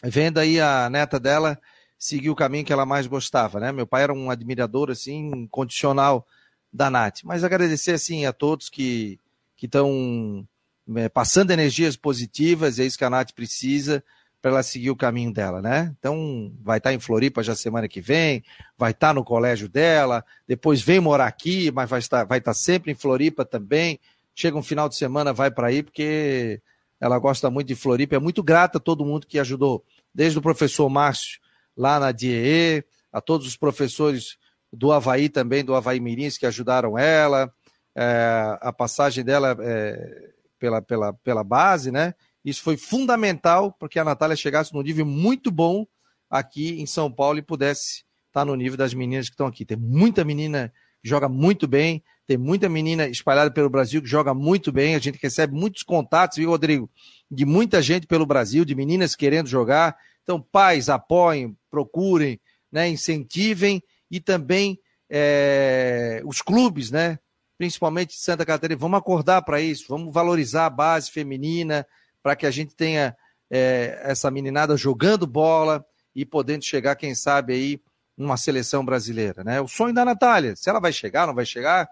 [0.02, 1.60] vendo aí a neta dela
[2.00, 3.74] seguir o caminho que ela mais gostava, né?
[3.74, 6.26] Meu pai era um admirador, assim, incondicional
[6.74, 7.20] da Nath.
[7.24, 9.20] Mas agradecer, assim, a todos que
[9.62, 10.48] estão
[10.96, 14.04] é, passando energias positivas, é isso que a Nath precisa
[14.42, 15.96] para ela seguir o caminho dela, né?
[15.98, 18.44] Então, vai estar em Floripa já semana que vem,
[18.78, 22.92] vai estar no colégio dela, depois vem morar aqui, mas vai estar, vai estar sempre
[22.92, 24.02] em Floripa também
[24.36, 26.62] chega um final de semana, vai para aí, porque
[27.00, 29.84] ela gosta muito de Floripa, é muito grata a todo mundo que ajudou,
[30.14, 31.40] desde o professor Márcio
[31.76, 34.38] lá na DIE, a todos os professores
[34.74, 37.52] do Havaí também, do Havaí Mirins, que ajudaram ela,
[37.96, 42.14] é, a passagem dela é, pela, pela, pela base, né?
[42.44, 45.86] Isso foi fundamental porque a Natália chegasse num nível muito bom
[46.30, 49.64] aqui em São Paulo e pudesse estar no nível das meninas que estão aqui.
[49.64, 54.34] Tem muita menina que joga muito bem, tem muita menina espalhada pelo Brasil que joga
[54.34, 54.96] muito bem.
[54.96, 56.90] A gente recebe muitos contatos, viu, Rodrigo?
[57.30, 59.96] De muita gente pelo Brasil, de meninas querendo jogar.
[60.24, 62.40] Então, pais, apoiem, procurem,
[62.72, 63.82] né, incentivem
[64.14, 67.18] e também é, os clubes, né?
[67.58, 71.84] Principalmente de Santa Catarina, vamos acordar para isso, vamos valorizar a base feminina,
[72.22, 73.18] para que a gente tenha
[73.50, 75.84] é, essa meninada jogando bola
[76.16, 77.82] e podendo chegar, quem sabe, aí,
[78.16, 79.44] numa seleção brasileira.
[79.44, 79.60] Né?
[79.60, 81.90] O sonho da Natália, se ela vai chegar, não vai chegar,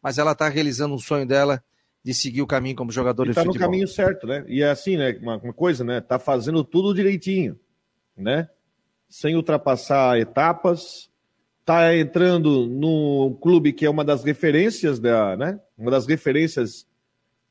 [0.00, 1.60] mas ela está realizando um sonho dela
[2.04, 3.56] de seguir o caminho como jogador e de tá futebol.
[3.56, 4.44] Está no caminho certo, né?
[4.46, 5.18] E é assim, né?
[5.20, 6.00] Uma, uma coisa, né?
[6.00, 7.58] Tá fazendo tudo direitinho,
[8.16, 8.48] né?
[9.08, 11.10] Sem ultrapassar etapas,
[11.66, 15.60] tá entrando no clube que é uma das referências da, né?
[15.76, 16.86] Uma das referências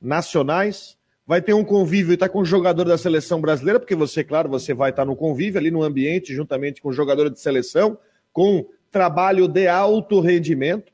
[0.01, 0.97] nacionais
[1.27, 4.47] vai ter um convívio e tá com o jogador da seleção brasileira, porque você, claro,
[4.47, 7.97] você vai estar tá no convívio ali no ambiente, juntamente com o jogador de seleção,
[8.31, 10.93] com trabalho de alto rendimento,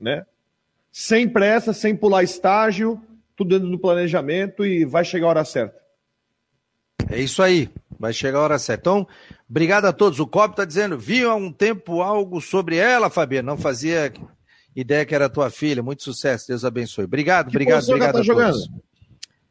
[0.00, 0.24] né?
[0.90, 2.98] Sem pressa, sem pular estágio,
[3.36, 5.78] tudo dentro do planejamento e vai chegar a hora certa.
[7.10, 8.80] É isso aí, vai chegar a hora certa.
[8.80, 9.08] Então,
[9.48, 10.20] obrigado a todos.
[10.20, 14.12] O Cobb está dizendo, viu há um tempo algo sobre ela, Fabiano, não fazia
[14.74, 15.82] ideia que era tua filha.
[15.82, 17.04] Muito sucesso, Deus abençoe.
[17.04, 18.52] Obrigado, que obrigado, obrigado tá a jogando?
[18.52, 18.70] todos.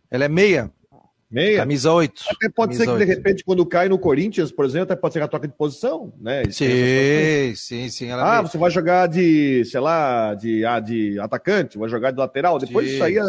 [0.10, 0.72] Ela é meia.
[1.30, 1.58] Meia?
[1.58, 2.24] Camisa 8.
[2.30, 3.00] Até pode Camisa ser que, 8.
[3.00, 5.54] de repente, quando cai no Corinthians, por exemplo, até pode ser que a troca de
[5.54, 6.44] posição, né?
[6.50, 8.12] Sim, sim, sim.
[8.12, 12.60] ah, você vai jogar de, sei lá, de, ah, de atacante, vai jogar de lateral.
[12.60, 13.22] Depois disso aí, é,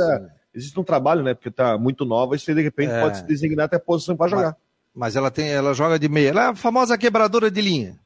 [0.55, 1.35] existe um trabalho, né?
[1.35, 3.01] Porque tá muito nova e você, de repente, é.
[3.01, 4.57] pode se designar até a posição para jogar.
[4.97, 6.31] Mas, ela tem, ela joga de meia.
[6.31, 8.01] Ela é a famosa quebradora de linha,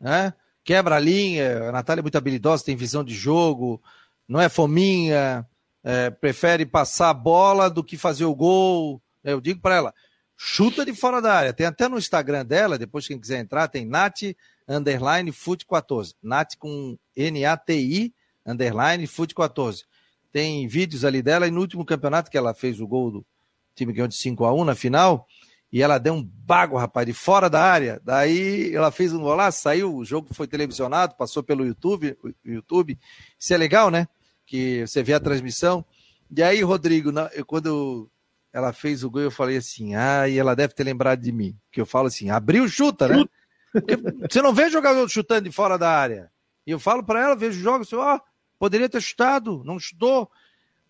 [0.00, 0.32] né?
[0.62, 3.82] Quebra a linha, a Natália é muito habilidosa, tem visão de jogo,
[4.28, 5.44] não é fominha,
[5.82, 9.02] é, prefere passar a bola do que fazer o gol.
[9.24, 9.94] Eu digo para ela,
[10.36, 11.52] chuta de fora da área.
[11.52, 14.22] Tem até no Instagram dela, depois quem quiser entrar, tem Nat
[14.68, 16.14] underline Fute 14.
[16.22, 18.14] Nat com N-A-T-I
[18.46, 19.84] underline Fute 14.
[20.30, 23.26] Tem vídeos ali dela e no último campeonato que ela fez o gol do
[23.74, 25.26] time que ganhou de 5 a 1 na final,
[25.72, 28.00] e ela deu um bago, rapaz, de fora da área.
[28.04, 32.98] Daí ela fez um golaço, saiu, o jogo foi televisionado, passou pelo YouTube, YouTube.
[33.38, 34.06] Isso é legal, né?
[34.52, 35.82] que você vê a transmissão.
[36.30, 37.10] E aí, Rodrigo,
[37.46, 38.10] quando
[38.52, 41.56] ela fez o gol, eu falei assim: ah, e ela deve ter lembrado de mim.
[41.70, 43.24] Que eu falo assim: abriu, chuta, né?
[43.72, 43.96] Porque
[44.30, 46.30] você não vê jogador chutando de fora da área.
[46.66, 48.20] E eu falo para ela, vejo jogos, ó, oh,
[48.58, 50.30] poderia ter chutado, não chutou.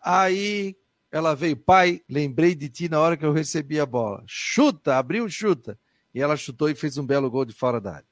[0.02, 0.76] Aí
[1.12, 4.24] ela veio, pai, lembrei de ti na hora que eu recebi a bola.
[4.26, 5.78] Chuta, abriu, chuta.
[6.14, 8.06] E ela chutou e fez um belo gol de fora da área.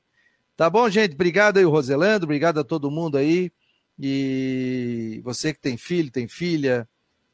[0.55, 1.15] Tá bom, gente?
[1.15, 2.25] Obrigado aí, Roselando.
[2.25, 3.51] Obrigado a todo mundo aí.
[3.99, 6.87] E você que tem filho, tem filha,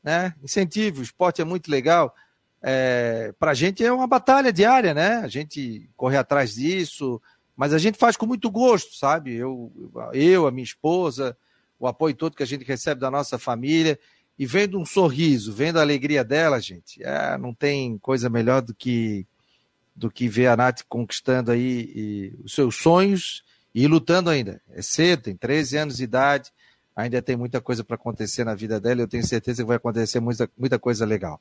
[0.02, 0.32] né?
[0.40, 2.14] Incentive, o esporte é muito legal.
[2.62, 5.16] É, para gente é uma batalha diária, né?
[5.16, 7.20] A gente corre atrás disso,
[7.56, 9.34] mas a gente faz com muito gosto, sabe?
[9.34, 9.72] Eu,
[10.12, 11.36] eu, a minha esposa,
[11.76, 13.98] o apoio todo que a gente recebe da nossa família
[14.38, 18.74] e vendo um sorriso, vendo a alegria dela, gente, é, não tem coisa melhor do
[18.74, 19.26] que
[19.94, 23.42] do que ver a Nath conquistando aí e, os seus sonhos
[23.74, 24.60] e lutando ainda.
[24.70, 26.52] É cedo, tem 13 anos de idade,
[26.94, 29.00] ainda tem muita coisa para acontecer na vida dela.
[29.00, 31.40] Eu tenho certeza que vai acontecer muita, muita coisa legal.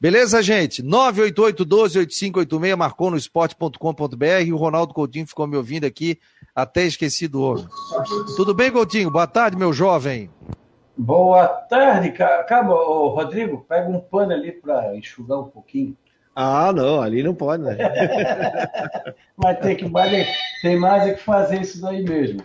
[0.00, 0.82] Beleza, gente?
[0.82, 4.52] 988-12-8586 marcou no esporte.com.br.
[4.52, 6.18] O Ronaldo Coutinho ficou me ouvindo aqui,
[6.52, 7.68] até esqueci do outro.
[8.36, 9.08] Tudo bem, Coutinho?
[9.08, 10.28] Boa tarde, meu jovem.
[10.96, 12.44] Boa tarde, cara.
[13.08, 15.96] Rodrigo, pega um pano ali para enxugar um pouquinho.
[16.36, 17.76] Ah, não, ali não pode, né?
[19.36, 19.88] Mas tem que
[20.62, 22.42] tem mais é que fazer isso daí mesmo.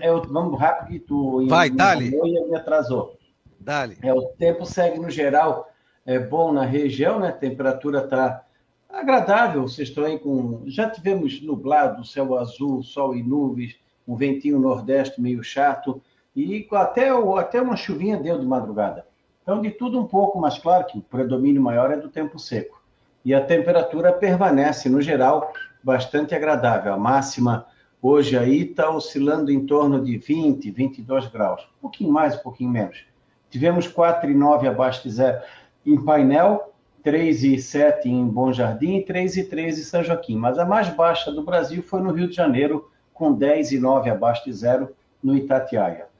[0.00, 2.14] Eu, vamos rápido que tu Vai, dali.
[2.14, 3.18] e me atrasou.
[3.58, 3.96] Dali.
[4.02, 5.70] É, o tempo segue no geral
[6.04, 7.28] é bom na região, né?
[7.28, 8.44] A temperatura está
[8.88, 9.62] agradável.
[9.62, 10.62] Vocês estão aí com.
[10.66, 16.02] Já tivemos nublado, céu azul, sol e nuvens, um ventinho nordeste meio chato
[16.34, 19.06] e até, até uma chuvinha deu de madrugada.
[19.42, 22.80] Então, de tudo um pouco, mas claro que o predomínio maior é do tempo seco
[23.24, 26.92] e a temperatura permanece, no geral, bastante agradável.
[26.92, 27.66] A máxima
[28.00, 32.70] hoje aí está oscilando em torno de 20, 22 graus, um pouquinho mais, um pouquinho
[32.70, 33.04] menos.
[33.50, 35.40] Tivemos 4,9 abaixo de zero
[35.84, 36.72] em Painel,
[37.04, 40.36] 3,7 em Bom Jardim e 3,3 em São Joaquim.
[40.36, 44.52] Mas a mais baixa do Brasil foi no Rio de Janeiro, com 10,9 abaixo de
[44.52, 46.11] zero no Itatiaia.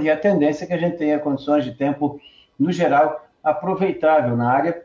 [0.00, 2.20] E a tendência é que a gente tenha condições de tempo,
[2.58, 4.84] no geral, aproveitável na área,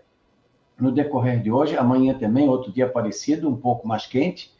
[0.79, 4.53] no decorrer de hoje, amanhã também, outro dia parecido, um pouco mais quente.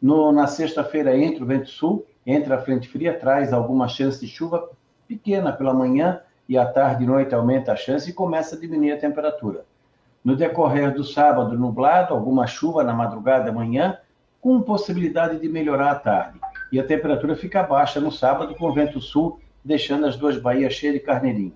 [0.00, 4.28] No, na sexta-feira, entre o vento sul, entra a frente fria, traz alguma chance de
[4.28, 4.70] chuva
[5.08, 8.92] pequena pela manhã e à tarde e noite aumenta a chance e começa a diminuir
[8.92, 9.64] a temperatura.
[10.24, 13.98] No decorrer do sábado, nublado, alguma chuva na madrugada manhã,
[14.40, 16.38] com possibilidade de melhorar à tarde.
[16.70, 20.94] E a temperatura fica baixa no sábado, com vento sul, deixando as duas baías cheias
[20.94, 21.54] de carneirinho.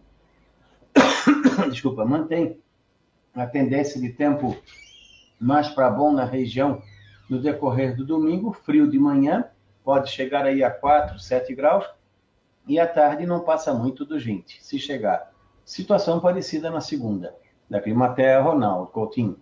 [1.71, 2.59] Desculpa, mantém
[3.33, 4.57] a tendência de tempo
[5.39, 6.83] mais para bom na região
[7.29, 9.45] no decorrer do domingo, frio de manhã,
[9.85, 11.87] pode chegar aí a 4, 7 graus,
[12.67, 15.31] e à tarde não passa muito dos 20, se chegar.
[15.65, 17.33] Situação parecida na segunda.
[17.71, 19.39] Da Climaterra, Ronaldo Coutinho.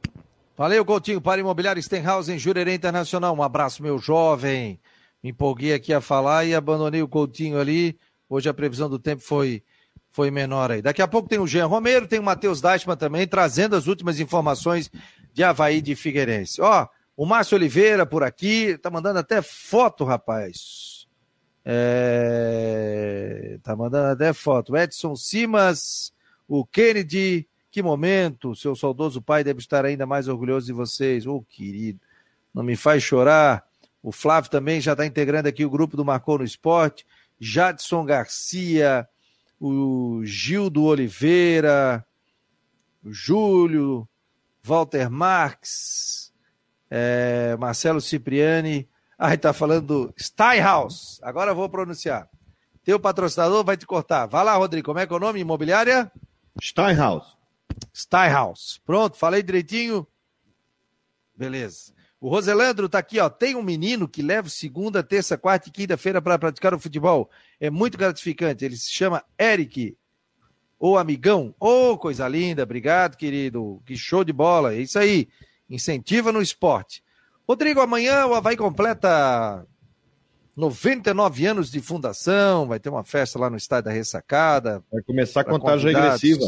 [0.55, 3.35] Valeu, Coutinho, para Imobiliário Stenhouse em Jurerê Internacional.
[3.35, 4.79] Um abraço, meu jovem.
[5.23, 7.99] Me empolguei aqui a falar e abandonei o Coutinho ali.
[8.29, 9.63] Hoje a previsão do tempo foi,
[10.11, 10.83] foi menor aí.
[10.83, 14.21] Daqui a pouco tem o Jean Romero, tem o Matheus Deichmann também, trazendo as últimas
[14.21, 14.91] informações
[15.33, 16.61] de Havaí de Figueirense.
[16.61, 16.87] Ó,
[17.17, 21.07] o Márcio Oliveira por aqui, tá mandando até foto, rapaz.
[21.65, 23.59] É...
[23.63, 24.77] Tá mandando até foto.
[24.77, 26.13] Edson Simas,
[26.47, 28.55] o Kennedy, que momento.
[28.55, 31.27] Seu saudoso pai deve estar ainda mais orgulhoso de vocês.
[31.27, 32.01] Ô, oh, querido,
[32.55, 33.67] não me faz chorar.
[34.03, 37.05] O Flávio também já está integrando aqui o grupo do Marcou no Esporte.
[37.41, 39.09] Jadson Garcia,
[39.61, 42.05] o Gildo Oliveira,
[43.05, 44.09] o Júlio,
[44.63, 46.33] Walter Marques,
[46.91, 48.89] é, Marcelo Cipriani.
[49.19, 51.19] Ah, está falando do Steinhaus.
[51.23, 52.29] Agora eu vou pronunciar.
[52.85, 54.27] Teu patrocinador vai te cortar.
[54.27, 54.87] Vai lá, Rodrigo.
[54.87, 55.41] Como é que é o nome?
[55.41, 56.11] Imobiliária?
[56.63, 57.37] Steinhaus.
[57.95, 58.81] Steinhaus.
[58.85, 60.07] Pronto, falei direitinho.
[61.37, 61.93] Beleza.
[62.21, 63.29] O Roselandro está aqui, ó.
[63.29, 67.31] Tem um menino que leva segunda, terça, quarta e quinta-feira para praticar o futebol.
[67.61, 68.65] É muito gratificante.
[68.65, 69.97] Ele se chama Eric.
[70.79, 71.55] Ô amigão.
[71.61, 72.65] Ô, oh, coisa linda.
[72.65, 73.81] Obrigado, querido.
[73.87, 74.75] Que show de bola.
[74.75, 75.29] É isso aí.
[75.71, 77.05] Incentiva no esporte.
[77.47, 79.65] Rodrigo, amanhã o Havaí completa
[80.59, 84.83] 99 anos de fundação, vai ter uma festa lá no Estádio da Ressacada.
[84.91, 86.45] Vai começar a contagem regressiva.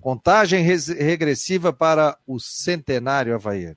[0.00, 3.76] Contagem regressiva para o centenário Havaí.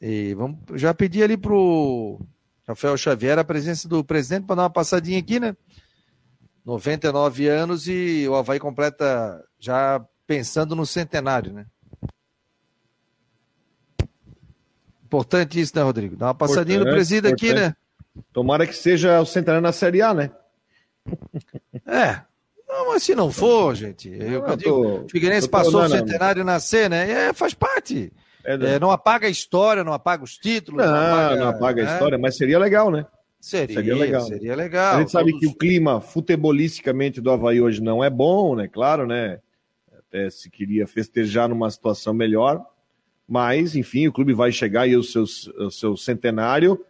[0.00, 2.20] E vamos já pedir ali pro
[2.66, 5.56] Rafael Xavier a presença do presidente para dar uma passadinha aqui, né?
[6.64, 11.66] 99 anos e o Havaí completa já pensando no centenário, né?
[15.04, 16.16] Importante isso, né, Rodrigo?
[16.16, 17.76] Dá uma passadinha no presídio aqui, né?
[18.32, 20.30] Tomara que seja o centenário na Série A, né?
[21.86, 22.22] É.
[22.66, 24.08] Não, mas se não for, gente.
[24.08, 27.28] Eu, eu digo, Figueirense passou o centenário na C, né?
[27.28, 28.12] É, faz parte.
[28.44, 30.84] É, é, não apaga a história, não apaga os títulos.
[30.84, 31.92] Não, não apaga, não apaga a né?
[31.92, 33.06] história, mas seria legal, né?
[33.40, 34.20] Seria, seria legal.
[34.22, 34.96] Seria legal.
[34.96, 38.68] A gente sabe que o clima futebolisticamente do Havaí hoje não é bom, né?
[38.68, 39.38] Claro, né?
[39.98, 42.64] Até se queria festejar numa situação melhor.
[43.26, 45.24] Mas, enfim, o clube vai chegar aí o seu,
[45.58, 46.84] o seu centenário.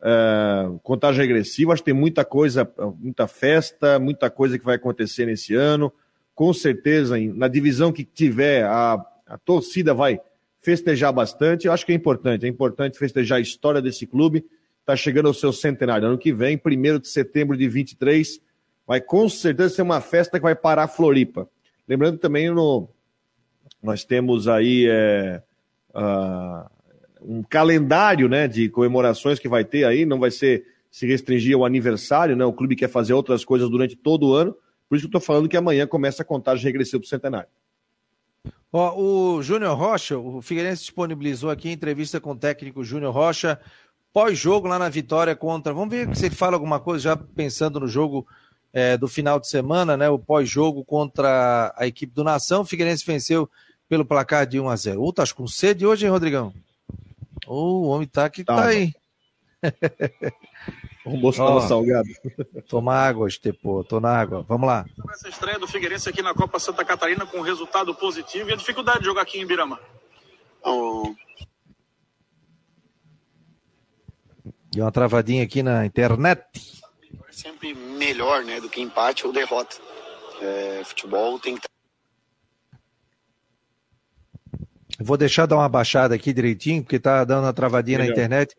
[0.00, 5.26] Uh, contagem regressiva, acho que tem muita coisa, muita festa, muita coisa que vai acontecer
[5.26, 5.92] nesse ano.
[6.34, 10.20] Com certeza, na divisão que tiver, a, a torcida vai
[10.68, 11.66] festejar bastante.
[11.66, 14.44] Eu acho que é importante, é importante festejar a história desse clube.
[14.80, 16.06] Está chegando ao seu centenário.
[16.06, 18.38] Ano que vem, 1 de setembro de 23,
[18.86, 21.48] vai com certeza ser uma festa que vai parar a Floripa.
[21.88, 22.86] Lembrando também, no,
[23.82, 25.42] nós temos aí é,
[25.94, 26.70] uh,
[27.22, 31.64] um calendário né, de comemorações que vai ter aí, não vai ser se restringir ao
[31.64, 32.44] aniversário, né?
[32.44, 34.54] O clube quer fazer outras coisas durante todo o ano,
[34.86, 37.48] por isso que eu estou falando que amanhã começa a contagem regressiva para o centenário.
[38.72, 43.58] Ó, o Júnior Rocha, o Figueirense disponibilizou aqui entrevista com o técnico Júnior Rocha,
[44.12, 45.72] pós-jogo lá na vitória contra.
[45.72, 48.26] Vamos ver se ele fala alguma coisa, já pensando no jogo
[48.72, 50.08] é, do final de semana, né?
[50.10, 52.60] O pós-jogo contra a equipe do Nação.
[52.60, 53.48] O Figueirense venceu
[53.88, 56.52] pelo placar de 1 a 0 Ô, tá com sede hoje, hein, Rodrigão?
[57.46, 58.92] Ô, o homem tá que tá, tá aí.
[61.08, 62.08] O moço tava salgado.
[62.68, 64.44] Toma água, Estepô, tô na água.
[64.46, 64.84] Vamos lá.
[65.12, 69.00] Essa estreia do Figueirense aqui na Copa Santa Catarina com resultado positivo e a dificuldade
[69.00, 69.80] de jogar aqui em Birama.
[70.62, 71.14] Oh.
[74.74, 76.42] E uma travadinha aqui na internet.
[77.30, 79.76] Sempre melhor, né, do que empate ou derrota.
[80.40, 81.68] É, futebol tem que
[85.00, 88.16] Vou deixar dar uma baixada aqui direitinho, porque tá dando uma travadinha Legal.
[88.16, 88.56] na internet.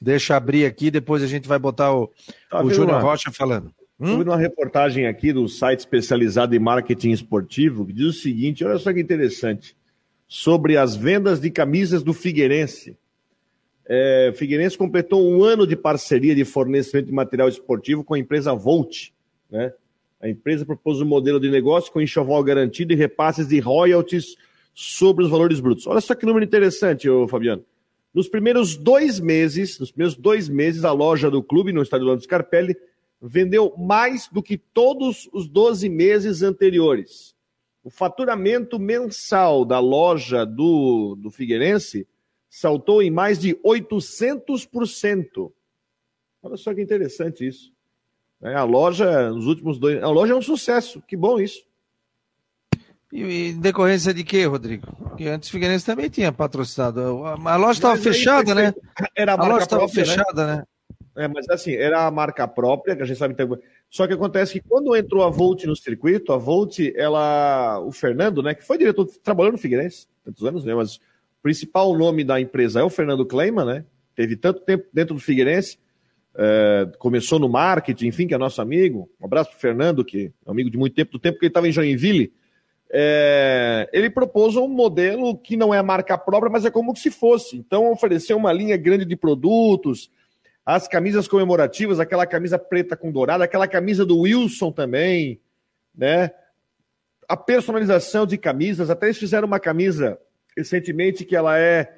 [0.00, 2.10] Deixa abrir aqui, depois a gente vai botar o,
[2.50, 3.72] tá o Júnior Rocha falando.
[3.98, 4.12] Hum?
[4.12, 8.78] Houve uma reportagem aqui do site especializado em marketing esportivo que diz o seguinte: olha
[8.78, 9.76] só que interessante,
[10.28, 12.96] sobre as vendas de camisas do Figueirense.
[13.88, 18.52] É, Figueirense completou um ano de parceria de fornecimento de material esportivo com a empresa
[18.52, 19.10] Volt.
[19.50, 19.72] Né?
[20.20, 24.36] A empresa propôs um modelo de negócio com enxoval garantido e repasses de royalties
[24.74, 25.86] sobre os valores brutos.
[25.86, 27.64] Olha só que número interessante, ô Fabiano.
[28.16, 32.22] Nos primeiros dois meses, nos primeiros dois meses, a loja do clube no estádio Orlando
[32.22, 32.74] Scarpelli
[33.20, 37.36] vendeu mais do que todos os 12 meses anteriores.
[37.84, 42.08] o faturamento mensal da loja do, do Figueirense
[42.48, 45.52] saltou em mais de 800%.
[46.42, 47.70] Olha só que interessante isso.
[48.40, 50.02] É, a loja, nos últimos dois.
[50.02, 51.02] A loja é um sucesso.
[51.02, 51.65] Que bom isso.
[53.12, 54.86] E em decorrência de quê, Rodrigo?
[54.96, 57.24] Porque antes o Figueirense também tinha patrocinado.
[57.24, 58.74] A loja estava fechada, né?
[59.14, 60.56] Era a, a loja estava fechada, né?
[60.56, 60.64] né?
[61.16, 63.58] É, mas assim, era a marca própria, que a gente sabe que tem...
[63.88, 67.80] Só que acontece que quando entrou a Volt no circuito, a Volt, ela.
[67.80, 70.74] O Fernando, né, que foi diretor, trabalhou no Figueirense, tantos anos, né?
[70.74, 71.00] Mas o
[71.42, 73.84] principal nome da empresa é o Fernando Kleima, né?
[74.14, 75.78] Teve tanto tempo dentro do Figueirense,
[76.36, 79.08] é, começou no marketing, enfim, que é nosso amigo.
[79.20, 81.68] Um abraço pro Fernando, que é amigo de muito tempo, do tempo que ele estava
[81.68, 82.32] em Joinville.
[82.90, 87.56] É, ele propôs um modelo que não é marca própria, mas é como se fosse.
[87.56, 90.10] Então, ofereceu uma linha grande de produtos,
[90.64, 95.40] as camisas comemorativas, aquela camisa preta com dourada, aquela camisa do Wilson também,
[95.94, 96.30] né?
[97.28, 100.18] A personalização de camisas, até eles fizeram uma camisa
[100.56, 101.92] recentemente que ela é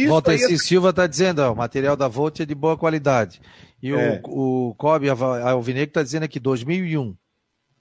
[0.07, 0.57] Volta esse é...
[0.57, 3.41] Silva está dizendo, ó, o material da Volt é de boa qualidade.
[3.81, 4.21] E é.
[4.23, 7.15] o, o Kobe Alvinegro está dizendo aqui 2001.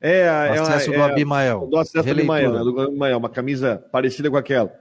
[0.01, 1.67] É, é acesso é, do Abimael.
[1.71, 4.73] Do acesso do Abimael, né, do Abimael, uma camisa parecida com aquela.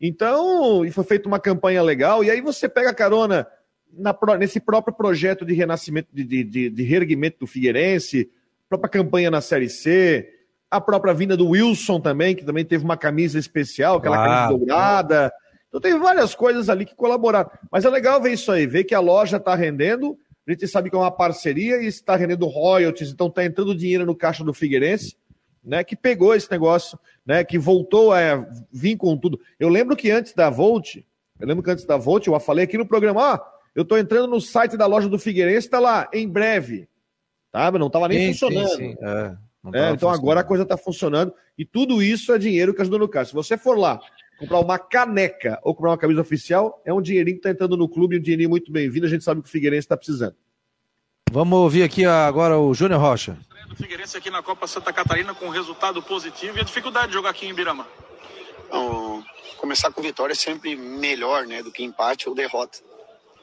[0.00, 3.46] Então, e foi feita uma campanha legal, e aí você pega a carona
[3.92, 8.30] na, nesse próprio projeto de renascimento, de, de, de, de reerguimento do Figueirense,
[8.68, 10.28] própria campanha na Série C,
[10.70, 14.58] a própria vinda do Wilson também, que também teve uma camisa especial, aquela ah, camisa
[14.58, 15.32] dourada.
[15.68, 17.50] Então tem várias coisas ali que colaboraram.
[17.70, 20.90] Mas é legal ver isso aí, ver que a loja está rendendo, a gente sabe
[20.90, 24.54] que é uma parceria e está rendendo royalties, então está entrando dinheiro no caixa do
[24.54, 25.16] Figueirense,
[25.68, 29.38] né, que pegou esse negócio, né, que voltou a vir com tudo.
[29.60, 30.96] Eu lembro que antes da Volt,
[31.38, 34.26] eu lembro que antes da Volt, eu falei aqui no programa, ah, eu estou entrando
[34.26, 36.88] no site da loja do Figueirense, está lá, em breve.
[37.52, 37.70] Tá?
[37.70, 38.68] Não estava nem sim, funcionando.
[38.70, 38.96] Sim, sim.
[39.02, 39.36] É,
[39.74, 43.08] é, então agora a coisa está funcionando e tudo isso é dinheiro que ajuda no
[43.08, 43.30] caixa.
[43.30, 44.00] Se você for lá
[44.38, 47.88] comprar uma caneca ou comprar uma camisa oficial, é um dinheirinho que está entrando no
[47.88, 49.04] clube, um dinheirinho muito bem-vindo.
[49.04, 50.34] A gente sabe que o Figueirense está precisando.
[51.30, 53.36] Vamos ouvir aqui agora o Júnior Rocha.
[53.70, 57.30] O Figueirense aqui na Copa Santa Catarina com resultado positivo e a dificuldade de jogar
[57.30, 57.86] aqui em Ibirama.
[58.66, 59.24] Então,
[59.58, 62.78] começar com vitória é sempre melhor né, do que empate ou derrota.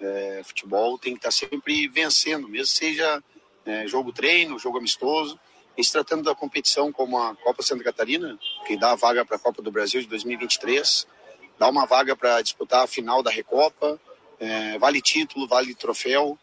[0.01, 3.23] É, futebol tem que estar sempre vencendo, mesmo seja
[3.65, 5.39] é, jogo treino, jogo amistoso.
[5.77, 9.35] E se tratando da competição como a Copa Santa Catarina, que dá a vaga para
[9.35, 11.05] a Copa do Brasil de 2023,
[11.59, 13.99] dá uma vaga para disputar a final da Recopa,
[14.39, 16.37] é, vale título, vale troféu.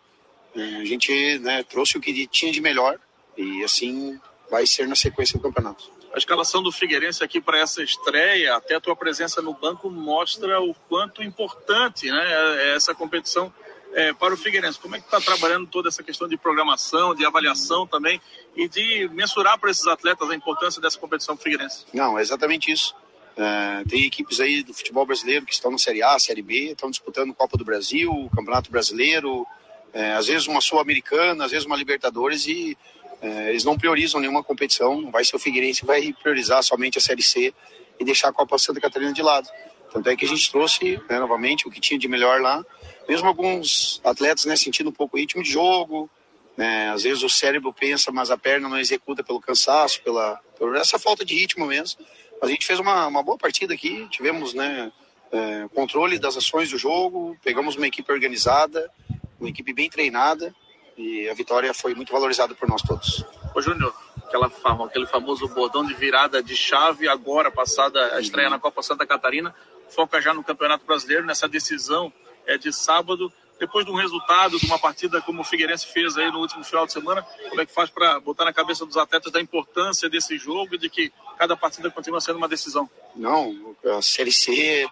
[0.55, 2.99] É, a gente né, trouxe o que tinha de melhor
[3.37, 4.20] e assim
[4.51, 5.91] vai ser na sequência do campeonato.
[6.14, 10.61] A escalação do Figueirense aqui para essa estreia, até a tua presença no banco, mostra
[10.61, 12.22] o quanto importante né,
[12.59, 13.53] é essa competição
[13.95, 14.78] é, para o Figueirense.
[14.78, 18.20] Como é que está trabalhando toda essa questão de programação, de avaliação também
[18.55, 21.87] e de mensurar para esses atletas a importância dessa competição Figueirense?
[21.95, 22.95] Não, é exatamente isso.
[23.35, 26.91] É, tem equipes aí do futebol brasileiro que estão na Série A, Série B, estão
[26.91, 29.47] disputando Copa do Brasil, Campeonato Brasileiro,
[29.95, 32.76] é, às vezes uma Sul-Americana, às vezes uma Libertadores e
[33.22, 37.22] eles não priorizam nenhuma competição, não vai ser o Figueirense vai priorizar somente a Série
[37.22, 37.54] C
[37.98, 39.48] e deixar a Copa Santa Catarina de lado.
[39.92, 42.64] Tanto é que a gente trouxe né, novamente o que tinha de melhor lá,
[43.08, 46.10] mesmo alguns atletas né, sentindo um pouco o ritmo de jogo,
[46.56, 50.74] né, às vezes o cérebro pensa, mas a perna não executa pelo cansaço, pela, por
[50.76, 52.00] essa falta de ritmo mesmo.
[52.40, 54.90] Mas a gente fez uma, uma boa partida aqui, tivemos né,
[55.30, 58.90] é, controle das ações do jogo, pegamos uma equipe organizada,
[59.38, 60.52] uma equipe bem treinada
[60.97, 63.24] e a vitória foi muito valorizada por nós todos.
[63.55, 63.95] Ô Júnior,
[64.26, 68.82] aquela fama, aquele famoso bordão de virada de chave agora, passada a estreia na Copa
[68.82, 69.55] Santa Catarina,
[69.88, 72.12] foca já no Campeonato Brasileiro, nessa decisão
[72.47, 76.30] é de sábado, depois de um resultado, de uma partida como o Figueirense fez aí
[76.32, 79.30] no último final de semana, como é que faz para botar na cabeça dos atletas
[79.30, 82.90] da importância desse jogo e de que cada partida continua sendo uma decisão?
[83.14, 84.88] Não, a Série C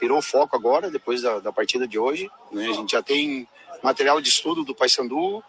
[0.00, 2.68] virou foco agora, depois da, da partida de hoje, né?
[2.68, 3.46] a gente já tem
[3.84, 5.44] material de estudo do Paysandu,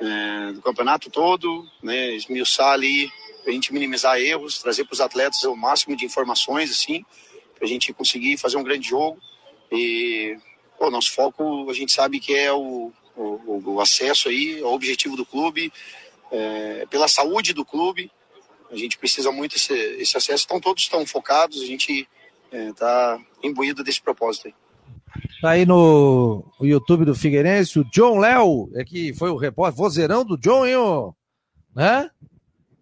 [0.00, 3.10] é, do campeonato todo, né, esmiuçar ali,
[3.44, 7.04] a gente minimizar erros, trazer para os atletas o máximo de informações, assim,
[7.56, 9.18] para a gente conseguir fazer um grande jogo.
[9.72, 10.38] E
[10.78, 15.16] o nosso foco, a gente sabe que é o, o, o acesso aí, o objetivo
[15.16, 15.72] do clube,
[16.30, 18.08] é, pela saúde do clube.
[18.70, 22.08] A gente precisa muito esse, esse acesso, então todos estão focados, a gente
[22.52, 24.54] está é, tá imbuído desse propósito aí.
[25.40, 30.24] Tá aí no YouTube do Figueirense, o John Léo, é que foi o repórter, vozeirão
[30.24, 31.14] do John, hein, ô?
[31.74, 32.10] né?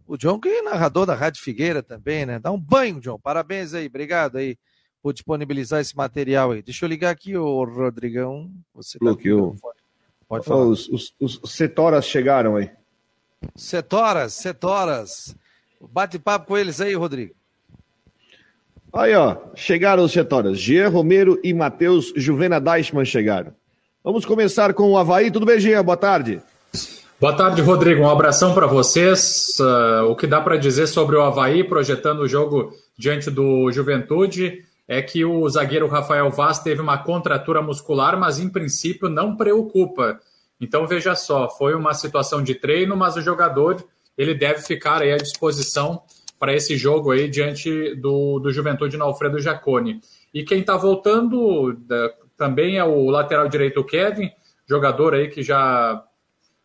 [0.07, 2.39] O John que é narrador da Rádio Figueira também, né?
[2.39, 3.19] Dá um banho, John.
[3.19, 4.57] Parabéns aí, obrigado aí
[5.03, 6.63] por disponibilizar esse material aí.
[6.63, 8.51] Deixa eu ligar aqui, ô Rodrigão.
[8.75, 9.05] Você tá
[10.27, 10.65] Pode falar.
[10.65, 12.71] Os, os, os setoras chegaram aí.
[13.55, 15.37] Setoras, setoras.
[15.81, 17.35] Bate-papo com eles aí, Rodrigo.
[18.93, 20.59] Aí, ó, chegaram os setoras.
[20.59, 23.53] Jean Romero e Matheus Juvena Deichmann chegaram.
[24.03, 25.31] Vamos começar com o Havaí.
[25.31, 25.85] Tudo bem, Jean?
[25.85, 26.41] Boa tarde.
[27.21, 28.03] Boa tarde, Rodrigo.
[28.03, 29.57] Um abração para vocês.
[29.59, 34.65] Uh, o que dá para dizer sobre o Havaí, projetando o jogo diante do Juventude,
[34.87, 40.19] é que o zagueiro Rafael Vaz teve uma contratura muscular, mas em princípio não preocupa.
[40.61, 43.85] Então veja só, foi uma situação de treino, mas o jogador
[44.17, 46.03] ele deve ficar à disposição
[46.39, 50.01] para esse jogo aí diante do, do Juventude no Alfredo Jacone.
[50.33, 54.31] E quem está voltando da, também é o lateral direito Kevin,
[54.67, 56.05] jogador aí que já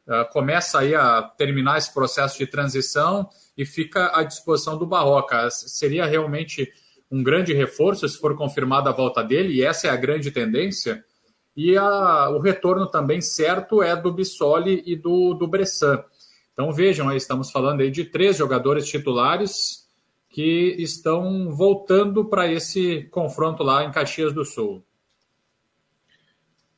[0.08, 5.50] uh, começa aí a terminar esse processo de transição e fica à disposição do Barroca.
[5.50, 6.72] Seria realmente
[7.10, 11.04] um grande reforço se for confirmada a volta dele, e essa é a grande tendência.
[11.56, 16.04] E a, o retorno também certo é do Bissoli e do, do Bressan.
[16.54, 19.84] Então vejam, aí, estamos falando aí de três jogadores titulares
[20.30, 24.84] que estão voltando para esse confronto lá em Caxias do Sul.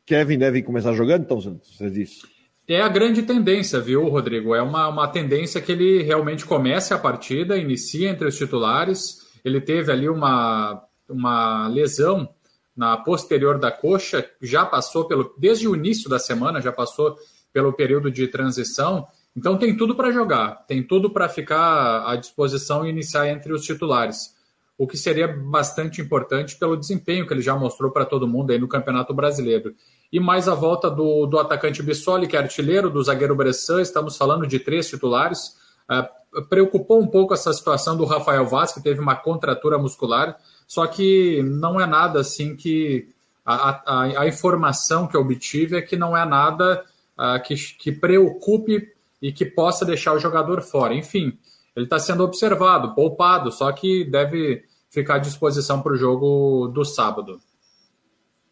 [0.06, 2.22] Kevin deve começar jogando, então você disse?
[2.68, 4.56] É a grande tendência, viu, Rodrigo?
[4.56, 9.26] É uma, uma tendência que ele realmente comece a partida, inicie entre os titulares.
[9.44, 12.28] Ele teve ali uma, uma lesão
[12.76, 17.16] na posterior da coxa, já passou pelo desde o início da semana, já passou
[17.54, 19.08] pelo período de transição.
[19.36, 23.64] Então tem tudo para jogar, tem tudo para ficar à disposição e iniciar entre os
[23.64, 24.34] titulares.
[24.78, 28.60] O que seria bastante importante pelo desempenho que ele já mostrou para todo mundo aí
[28.60, 29.76] no Campeonato Brasileiro.
[30.12, 34.18] E mais a volta do, do atacante Bissoli, que é artilheiro, do zagueiro Bressan, estamos
[34.18, 35.56] falando de três titulares.
[35.90, 40.86] Uh, preocupou um pouco essa situação do Rafael Vaz, que teve uma contratura muscular, só
[40.88, 43.10] que não é nada assim que.
[43.46, 46.84] A, a, a informação que eu obtive é que não é nada
[47.16, 50.94] uh, que, que preocupe e que possa deixar o jogador fora.
[50.94, 51.38] Enfim,
[51.76, 56.86] ele está sendo observado, poupado, só que deve ficar à disposição para o jogo do
[56.86, 57.40] sábado.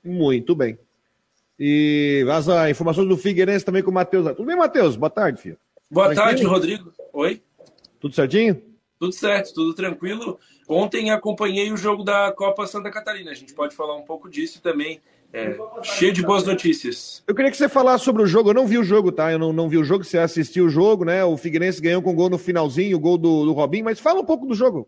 [0.04, 0.78] Muito bem.
[1.58, 4.26] E vaza informações do Figueirense também com o Matheus.
[4.36, 4.96] Tudo bem, Matheus?
[4.96, 5.58] Boa tarde, filho.
[5.90, 6.28] Boa tranquilo?
[6.28, 6.94] tarde, Rodrigo.
[7.14, 7.42] Oi?
[8.00, 8.62] Tudo certinho?
[9.00, 10.40] Tudo certo, tudo tranquilo.
[10.68, 13.32] Ontem acompanhei o jogo da Copa Santa Catarina.
[13.32, 15.00] A gente pode falar um pouco disso também.
[15.34, 17.24] É, cheio de boas notícias.
[17.26, 18.52] Eu queria que você falasse sobre o jogo.
[18.52, 19.32] Eu não vi o jogo, tá?
[19.32, 20.04] Eu não, não vi o jogo.
[20.04, 21.24] Você assistiu o jogo, né?
[21.26, 23.82] O Figueirense ganhou com gol no finalzinho, o gol do, do Robin.
[23.82, 24.88] Mas fala um pouco do jogo.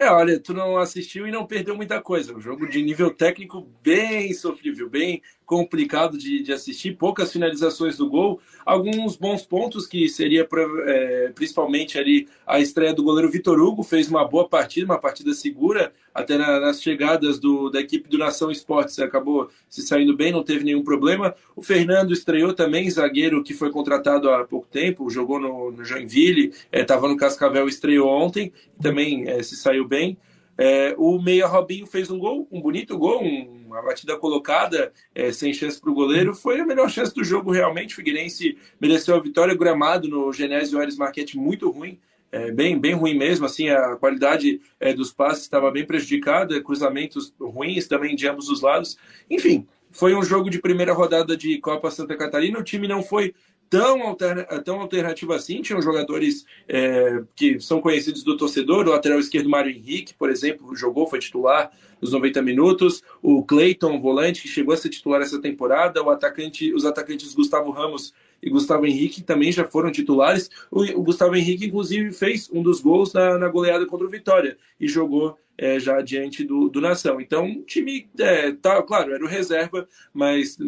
[0.00, 2.34] É, olha, tu não assistiu e não perdeu muita coisa.
[2.34, 8.08] Um jogo de nível técnico bem sofrível, bem complicado de, de assistir, poucas finalizações do
[8.08, 10.48] gol, alguns bons pontos que seria
[10.86, 15.34] é, principalmente ali a estreia do goleiro Vitor Hugo, fez uma boa partida, uma partida
[15.34, 20.32] segura, até na, nas chegadas do, da equipe do Nação Esportes acabou se saindo bem,
[20.32, 21.34] não teve nenhum problema.
[21.56, 26.52] O Fernando estreou também, zagueiro que foi contratado há pouco tempo, jogou no, no Joinville,
[26.72, 30.16] estava é, no Cascavel, estreou ontem, também é, se saiu bem.
[30.56, 35.32] É, o Meia Robinho fez um gol, um bonito gol, um, uma batida colocada, é,
[35.32, 36.34] sem chance para o goleiro.
[36.34, 37.92] Foi a melhor chance do jogo, realmente.
[37.92, 39.54] O Figueirense mereceu a vitória.
[39.54, 41.98] Gramado no Genésio Aires Marquete muito ruim.
[42.30, 47.34] É, bem, bem ruim mesmo, assim, a qualidade é, dos passes estava bem prejudicada, cruzamentos
[47.38, 48.96] ruins também de ambos os lados.
[49.28, 52.58] Enfim, foi um jogo de primeira rodada de Copa Santa Catarina.
[52.58, 53.34] O time não foi
[53.72, 55.62] tão, alterna, tão alternativo assim.
[55.62, 60.76] Tinham jogadores é, que são conhecidos do torcedor, o lateral esquerdo Mário Henrique, por exemplo,
[60.76, 63.02] jogou, foi titular nos 90 minutos.
[63.22, 66.02] O Cleiton, volante, que chegou a ser titular essa temporada.
[66.02, 68.12] O atacante, os atacantes Gustavo Ramos
[68.42, 70.50] e Gustavo Henrique também já foram titulares.
[70.70, 74.58] O, o Gustavo Henrique, inclusive, fez um dos gols na, na goleada contra o Vitória
[74.78, 77.22] e jogou é, já diante do, do Nação.
[77.22, 80.58] Então, o time, é, tá, claro, era o reserva, mas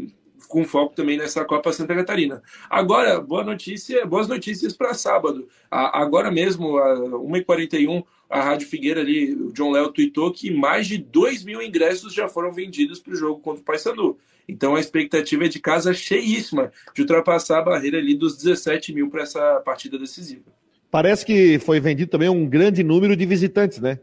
[0.49, 2.43] com foco também nessa Copa Santa Catarina.
[2.69, 5.49] Agora, boa notícia, boas notícias para sábado.
[5.71, 10.99] agora mesmo, a 1h41, a Rádio Figueira ali, o John Léo tweetou que mais de
[10.99, 14.19] 2 mil ingressos já foram vendidos para o jogo contra o Paysandu.
[14.49, 19.09] Então a expectativa é de casa cheíssima de ultrapassar a barreira ali dos 17 mil
[19.09, 20.45] para essa partida decisiva.
[20.91, 23.99] Parece que foi vendido também um grande número de visitantes, né?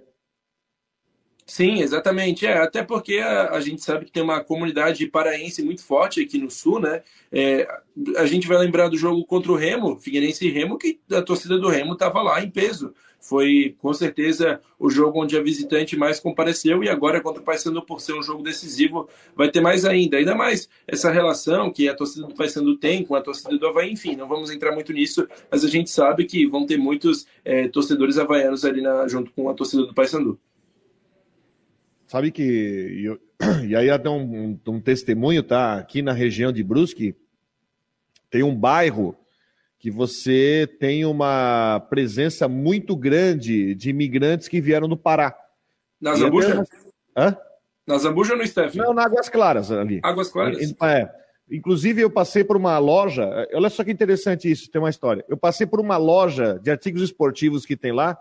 [1.52, 2.46] Sim, exatamente.
[2.46, 6.38] É, até porque a, a, gente sabe que tem uma comunidade paraense muito forte aqui
[6.38, 7.04] no sul, né?
[7.30, 7.68] É,
[8.16, 11.60] a gente vai lembrar do jogo contra o Remo, Figueirense e Remo, que a torcida
[11.60, 12.94] do Remo estava lá em peso.
[13.20, 17.82] Foi com certeza o jogo onde a visitante mais compareceu e agora contra o Paysandu,
[17.86, 20.16] por ser um jogo decisivo, vai ter mais ainda.
[20.16, 23.92] Ainda mais essa relação que a torcida do Paysandu tem com a torcida do Havaí,
[23.92, 27.68] enfim, não vamos entrar muito nisso, mas a gente sabe que vão ter muitos é,
[27.68, 30.40] torcedores havaianos ali na, junto com a torcida do Paysandu.
[32.12, 33.06] Sabe que.
[33.06, 33.20] Eu,
[33.66, 35.76] e aí até um, um, um, testemunho, tá?
[35.76, 37.16] Aqui na região de Brusque,
[38.30, 39.16] tem um bairro
[39.80, 45.34] que você tem uma presença muito grande de imigrantes que vieram do Pará.
[46.02, 46.66] Na Zambuja?
[47.16, 47.38] Hã?
[47.88, 48.76] Na Zambuja ou no Steph?
[48.76, 50.02] Não, na Águas Claras ali.
[50.04, 50.58] Águas Claras?
[50.84, 51.10] É.
[51.50, 53.48] Inclusive, eu passei por uma loja.
[53.54, 55.24] Olha só que interessante isso, tem uma história.
[55.30, 58.20] Eu passei por uma loja de artigos esportivos que tem lá,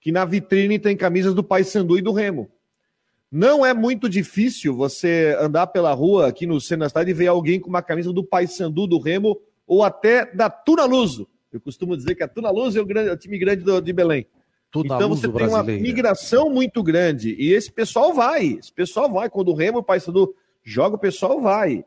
[0.00, 2.50] que na vitrine tem camisas do Paysandu e do Remo.
[3.30, 7.28] Não é muito difícil você andar pela rua aqui no centro da cidade e ver
[7.28, 11.28] alguém com uma camisa do Paysandu, do Remo ou até da Tuna Luso.
[11.52, 13.80] Eu costumo dizer que a Tuna Luso é o, grande, é o time grande do,
[13.80, 14.26] de Belém.
[14.70, 18.46] Tuna então você tem uma migração muito grande e esse pessoal vai.
[18.46, 19.30] Esse pessoal vai.
[19.30, 21.84] Quando o Remo e o Paysandu joga, o pessoal vai.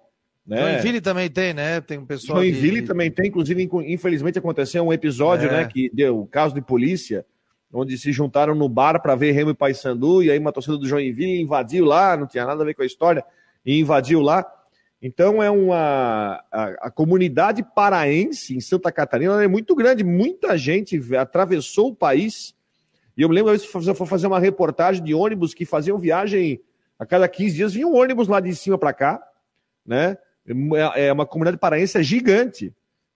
[0.47, 0.73] Né?
[0.73, 1.81] Joinville também tem, né?
[1.81, 2.39] Tem um pessoal.
[2.39, 2.87] Joinville de...
[2.87, 5.51] também tem, inclusive, infelizmente aconteceu um episódio, é.
[5.51, 5.65] né?
[5.65, 7.25] Que deu o caso de polícia
[7.73, 10.87] onde se juntaram no bar para ver Remo e Paysandu, e aí uma torcida do
[10.87, 13.25] Joinville invadiu lá, não tinha nada a ver com a história,
[13.65, 14.45] e invadiu lá.
[15.01, 20.99] Então é uma a, a comunidade paraense em Santa Catarina é muito grande, muita gente
[21.15, 22.55] atravessou o país.
[23.17, 26.61] E eu me lembro se eu for fazer uma reportagem de ônibus que faziam viagem
[26.97, 29.21] a cada 15 dias, vinha um ônibus lá de cima para cá,
[29.85, 30.17] né?
[30.95, 32.73] É, é uma comunidade paraense gigante.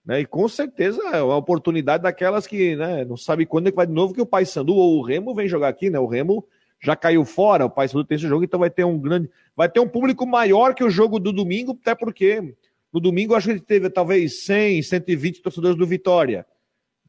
[0.07, 0.21] Né?
[0.21, 3.85] E com certeza é uma oportunidade daquelas que né, não sabe quando é que vai
[3.85, 5.99] de novo que o Paysandu ou o Remo vem jogar aqui, né?
[5.99, 6.47] O Remo
[6.81, 9.81] já caiu fora, o Paysandu tem esse jogo, então vai ter um grande, vai ter
[9.81, 12.55] um público maior que o jogo do domingo, até porque
[12.93, 16.45] no domingo acho que teve talvez 100, 120 torcedores do Vitória.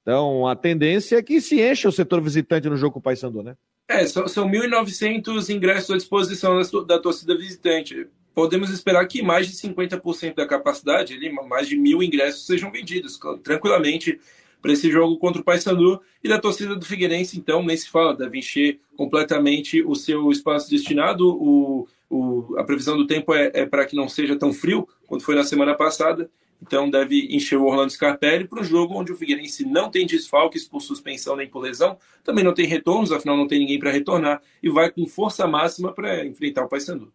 [0.03, 3.44] Então a tendência é que se encha o setor visitante no jogo com o Paysandu,
[3.44, 3.57] né?
[3.86, 8.09] É, são, são 1.900 ingressos à disposição da, da torcida visitante
[8.39, 13.18] podemos esperar que mais de 50% da capacidade, ali, mais de mil ingressos, sejam vendidos
[13.43, 14.20] tranquilamente
[14.62, 18.14] para esse jogo contra o Paysandu e da torcida do Figueirense, então, nem se fala,
[18.14, 21.28] deve encher completamente o seu espaço destinado.
[21.28, 25.24] O, o, a previsão do tempo é, é para que não seja tão frio quanto
[25.24, 26.30] foi na semana passada,
[26.62, 30.64] então deve encher o Orlando Scarpelli para um jogo onde o Figueirense não tem desfalques
[30.64, 34.41] por suspensão nem por lesão, também não tem retornos, afinal não tem ninguém para retornar,
[34.62, 37.12] e vai com força máxima para enfrentar o Paysandu.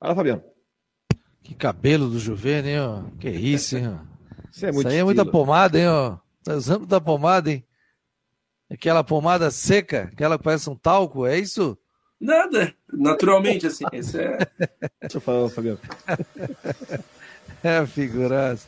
[0.00, 0.42] Fala, Fabiano.
[1.42, 3.02] Que cabelo do Juvene, hein, ó.
[3.18, 3.98] Que isso, hein.
[4.50, 6.16] Isso, é muito isso aí é muita pomada, hein, ó.
[6.42, 7.64] Tá usando da pomada, hein?
[8.68, 11.78] Aquela pomada seca, aquela que parece um talco, é isso?
[12.20, 13.84] Nada, naturalmente, assim.
[13.92, 14.38] Isso é.
[15.00, 15.78] Deixa eu falar, Fabiano.
[17.62, 18.66] é, figuraça.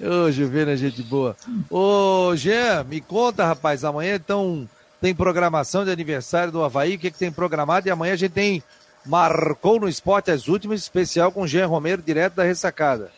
[0.00, 1.36] Ô, Juvene é gente boa.
[1.68, 4.68] Ô, Jean, me conta, rapaz, amanhã então
[5.00, 7.88] tem programação de aniversário do Havaí, o que, que tem programado?
[7.88, 8.62] E amanhã a gente tem
[9.06, 13.10] marcou no esporte as últimas, especial com Jean Romero, direto da ressacada.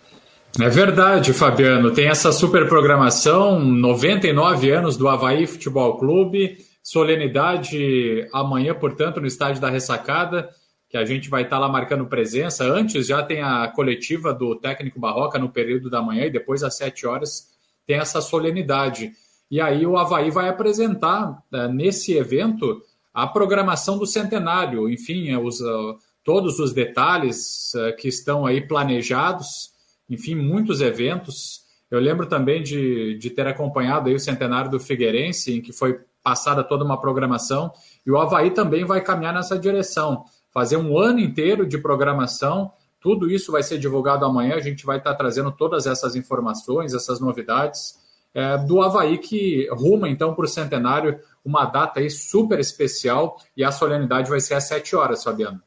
[0.61, 1.93] É verdade, Fabiano.
[1.93, 9.61] Tem essa super programação, 99 anos do Havaí Futebol Clube, solenidade amanhã, portanto, no estádio
[9.61, 10.49] da ressacada,
[10.89, 12.64] que a gente vai estar lá marcando presença.
[12.64, 16.76] Antes já tem a coletiva do técnico Barroca no período da manhã e depois às
[16.76, 17.49] 7 horas
[17.87, 19.12] tem essa solenidade.
[19.51, 22.82] E aí o Havaí vai apresentar eh, nesse evento
[23.16, 28.60] a programação do centenário, enfim, é, os, uh, todos os detalhes uh, que estão aí
[28.60, 29.70] planejados,
[30.06, 31.62] enfim, muitos eventos.
[31.90, 35.98] Eu lembro também de, de ter acompanhado aí o centenário do Figueirense, em que foi
[36.22, 37.72] passada toda uma programação,
[38.04, 42.70] e o Havaí também vai caminhar nessa direção, fazer um ano inteiro de programação.
[43.00, 47.18] Tudo isso vai ser divulgado amanhã, a gente vai estar trazendo todas essas informações, essas
[47.18, 47.94] novidades
[48.34, 53.62] é, do Havaí, que ruma então para o centenário uma data aí super especial e
[53.62, 55.62] a solenidade vai ser às 7 horas, Fabiano.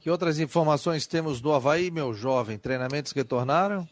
[0.00, 2.56] Que outras informações temos do Havaí, meu jovem?
[2.56, 3.86] Treinamentos que retornaram?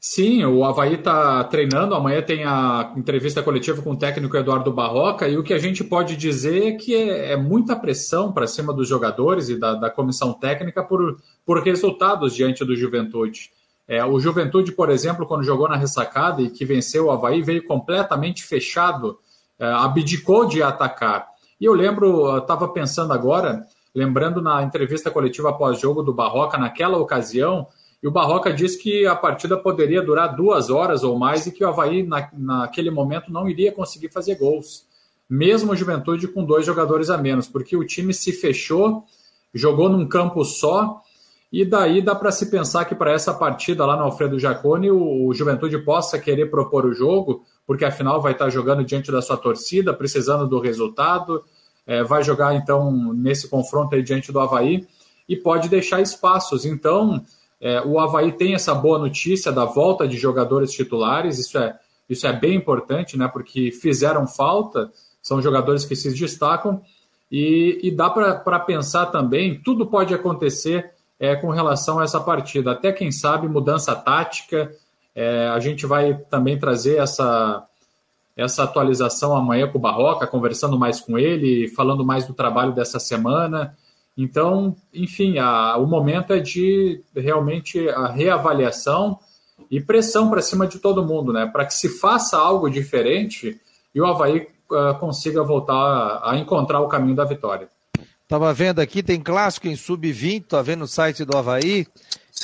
[0.00, 1.94] Sim, o Havaí está treinando.
[1.94, 5.26] Amanhã tem a entrevista coletiva com o técnico Eduardo Barroca.
[5.26, 8.72] E o que a gente pode dizer é que é, é muita pressão para cima
[8.72, 13.50] dos jogadores e da, da comissão técnica por, por resultados diante do Juventude.
[13.88, 17.64] É, o Juventude, por exemplo, quando jogou na ressacada e que venceu o Havaí, veio
[17.64, 19.18] completamente fechado,
[19.58, 21.26] é, abdicou de atacar.
[21.58, 27.66] E eu lembro, estava pensando agora, lembrando na entrevista coletiva pós-jogo do Barroca, naquela ocasião,
[28.02, 31.64] e o Barroca disse que a partida poderia durar duas horas ou mais e que
[31.64, 34.86] o Havaí, na, naquele momento, não iria conseguir fazer gols.
[35.28, 39.04] mesmo o Juventude com dois jogadores a menos, porque o time se fechou,
[39.52, 41.02] jogou num campo só,
[41.50, 45.32] e daí dá para se pensar que para essa partida lá no Alfredo Jaconi, o,
[45.32, 49.94] Juventude possa querer propor o jogo, porque afinal vai estar jogando diante da sua torcida,
[49.94, 51.42] precisando do resultado,
[51.86, 54.86] é, vai jogar então nesse confronto aí diante do Havaí
[55.26, 56.66] e pode deixar espaços.
[56.66, 57.24] Então,
[57.58, 61.78] é, o Havaí tem essa boa notícia da volta de jogadores titulares, isso é,
[62.10, 63.26] isso é bem importante, né?
[63.26, 64.90] Porque fizeram falta,
[65.22, 66.82] são jogadores que se destacam,
[67.32, 72.72] e, e dá para pensar também, tudo pode acontecer é, com relação a essa partida.
[72.72, 74.70] Até quem sabe mudança tática.
[75.14, 77.66] É, a gente vai também trazer essa,
[78.36, 83.00] essa atualização amanhã com o Barroca, conversando mais com ele, falando mais do trabalho dessa
[83.00, 83.76] semana.
[84.16, 89.18] Então, enfim, a, o momento é de realmente a reavaliação
[89.70, 91.46] e pressão para cima de todo mundo, né?
[91.46, 93.60] Para que se faça algo diferente
[93.94, 97.68] e o Havaí uh, consiga voltar a, a encontrar o caminho da vitória.
[98.28, 101.86] Tava vendo aqui, tem clássico em sub-20, tá vendo no site do Havaí.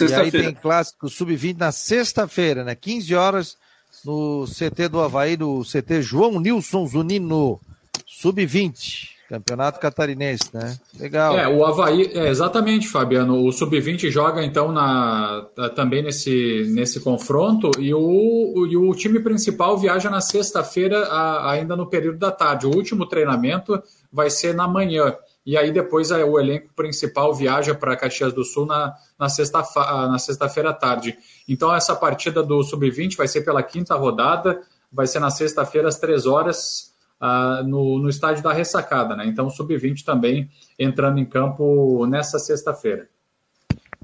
[0.01, 2.74] E aí tem clássico sub-20 na sexta-feira, né?
[2.74, 3.57] 15 horas
[4.05, 7.61] no CT do Havaí, no CT João Nilson Zunino,
[8.07, 9.14] sub-20.
[9.28, 10.76] Campeonato Catarinense, né?
[10.99, 11.37] Legal.
[11.39, 13.45] É, o Havaí, é, exatamente, Fabiano.
[13.45, 19.78] O Sub-20 joga então na, também nesse, nesse confronto e o, e o time principal
[19.78, 21.09] viaja na sexta-feira,
[21.49, 22.66] ainda no período da tarde.
[22.66, 23.82] O último treinamento
[24.12, 25.16] vai ser na manhã.
[25.47, 30.18] E aí depois o elenco principal viaja para Caxias do Sul na, na sexta-feira na
[30.18, 31.16] sexta à tarde.
[31.47, 35.99] Então essa partida do Sub-20 vai ser pela quinta rodada, vai ser na sexta-feira às
[35.99, 39.14] três horas uh, no, no estádio da Ressacada.
[39.14, 39.26] Né?
[39.26, 43.09] Então o Sub-20 também entrando em campo nessa sexta-feira.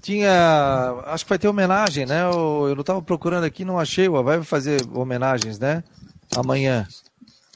[0.01, 1.03] Tinha.
[1.07, 2.23] Acho que vai ter homenagem, né?
[2.23, 4.09] Eu não estava procurando aqui, não achei.
[4.09, 5.85] Vai fazer homenagens, né?
[6.35, 6.87] Amanhã.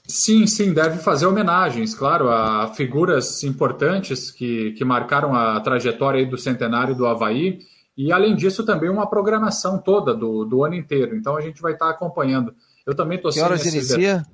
[0.07, 6.37] Sim, sim, deve fazer homenagens, claro, a figuras importantes que, que marcaram a trajetória do
[6.37, 7.61] centenário do Havaí.
[7.97, 11.17] E, além disso, também uma programação toda do, do ano inteiro.
[11.17, 12.55] Então, a gente vai estar acompanhando.
[12.85, 14.27] Eu também estou Que horas inicia?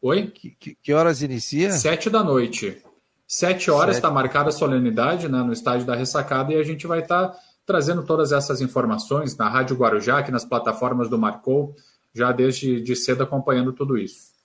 [0.00, 0.28] Oi?
[0.28, 1.72] Que, que, que, horas inicia?
[1.72, 2.80] Sete da noite.
[3.26, 7.00] Sete horas está marcada a solenidade né, no estádio da Ressacada e a gente vai
[7.00, 7.34] estar
[7.66, 11.74] trazendo todas essas informações na Rádio Guarujá, aqui nas plataformas do Marcou,
[12.14, 14.35] já desde de cedo acompanhando tudo isso.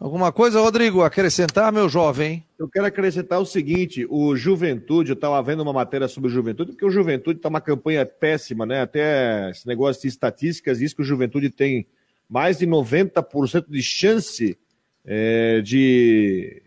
[0.00, 2.44] Alguma coisa, Rodrigo, acrescentar, meu jovem?
[2.56, 6.70] Eu quero acrescentar o seguinte: o Juventude, eu estava vendo uma matéria sobre o Juventude,
[6.70, 8.80] porque o Juventude está uma campanha péssima, né?
[8.80, 11.86] Até esse negócio de estatísticas diz que o Juventude tem
[12.28, 14.56] mais de 90% de chance
[15.04, 16.62] é, de,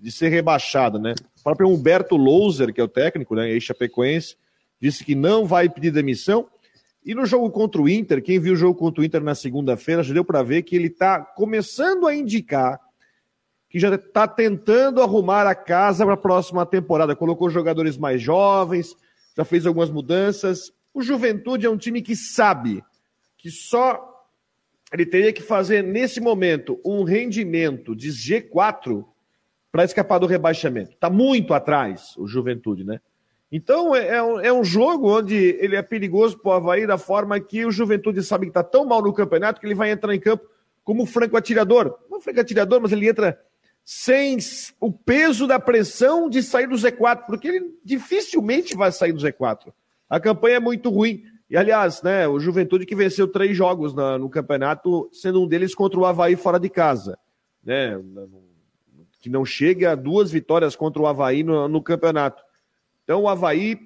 [0.00, 1.14] de ser rebaixado, né?
[1.40, 4.36] O próprio Humberto Louser, que é o técnico, né, ex-chapecoense,
[4.80, 6.46] disse que não vai pedir demissão
[7.06, 10.02] e no jogo contra o Inter, quem viu o jogo contra o Inter na segunda-feira
[10.02, 12.80] já deu para ver que ele está começando a indicar
[13.68, 17.14] que já está tentando arrumar a casa para a próxima temporada.
[17.14, 18.96] Colocou jogadores mais jovens,
[19.36, 20.72] já fez algumas mudanças.
[20.92, 22.82] O Juventude é um time que sabe
[23.36, 24.26] que só
[24.92, 29.04] ele teria que fazer nesse momento um rendimento de G4
[29.70, 30.92] para escapar do rebaixamento.
[30.92, 33.00] Está muito atrás o Juventude, né?
[33.50, 36.98] Então é, é, um, é um jogo onde ele é perigoso para o Havaí da
[36.98, 40.14] forma que o Juventude sabe que está tão mal no campeonato que ele vai entrar
[40.14, 40.44] em campo
[40.82, 41.98] como franco atirador.
[42.10, 43.40] Não franco atirador, mas ele entra
[43.84, 44.36] sem
[44.80, 49.72] o peso da pressão de sair do Z4, porque ele dificilmente vai sair do Z4.
[50.10, 51.22] A campanha é muito ruim.
[51.48, 55.72] E, aliás, né, o Juventude que venceu três jogos na, no campeonato, sendo um deles
[55.72, 57.16] contra o Havaí fora de casa.
[57.64, 58.00] Né,
[59.20, 62.42] que não chega a duas vitórias contra o Havaí no, no campeonato.
[63.06, 63.78] Então o Havaí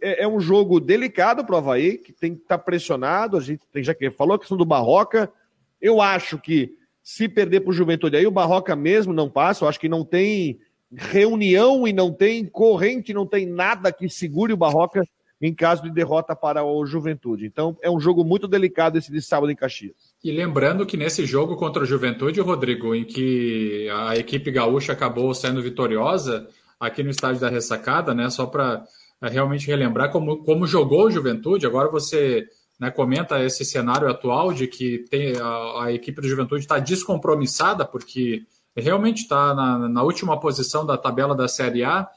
[0.00, 3.36] é, é um jogo delicado para o Havaí, que tem que estar tá pressionado.
[3.36, 5.30] A gente tem, já que falou a questão do Barroca.
[5.78, 9.62] Eu acho que se perder para o Juventude aí, o Barroca mesmo não passa.
[9.62, 10.58] Eu acho que não tem
[10.90, 15.06] reunião e não tem corrente, não tem nada que segure o Barroca
[15.40, 17.44] em caso de derrota para o Juventude.
[17.44, 20.14] Então é um jogo muito delicado esse de sábado em Caxias.
[20.24, 25.34] E lembrando que nesse jogo contra o Juventude, Rodrigo, em que a equipe gaúcha acabou
[25.34, 26.48] sendo vitoriosa,
[26.82, 28.28] aqui no estádio da Ressacada, né?
[28.28, 28.84] Só para
[29.22, 31.64] é, realmente relembrar como, como jogou o Juventude.
[31.64, 32.44] Agora você
[32.78, 37.84] né, comenta esse cenário atual de que tem a, a equipe do Juventude está descompromissada,
[37.84, 38.42] porque
[38.76, 42.08] realmente está na, na, última posição da tabela da Série A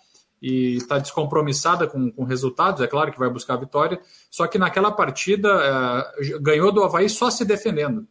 [0.42, 2.82] e está descompromissada com, com resultados.
[2.82, 4.02] É claro que vai buscar a vitória,
[4.32, 5.50] só que naquela partida
[6.20, 8.08] é, ganhou do Havaí só se defendendo.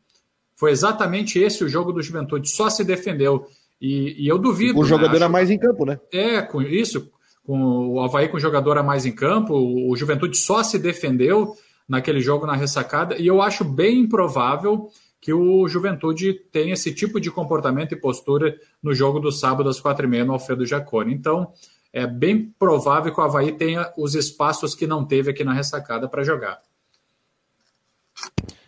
[0.55, 3.45] Foi exatamente esse o jogo do Juventude, só se defendeu.
[3.85, 4.81] E, e eu duvido.
[4.81, 5.27] O jogador né?
[5.27, 6.01] a mais em campo, né?
[6.11, 7.13] É, com isso,
[7.45, 11.55] com o Havaí com o jogador a mais em campo, o Juventude só se defendeu
[11.87, 14.89] naquele jogo na ressacada, e eu acho bem improvável
[15.21, 19.79] que o Juventude tem esse tipo de comportamento e postura no jogo do sábado às
[19.79, 21.13] quatro e meia no Alfredo Jaconi.
[21.13, 21.53] Então,
[21.93, 26.09] é bem provável que o Havaí tenha os espaços que não teve aqui na ressacada
[26.09, 26.59] para jogar.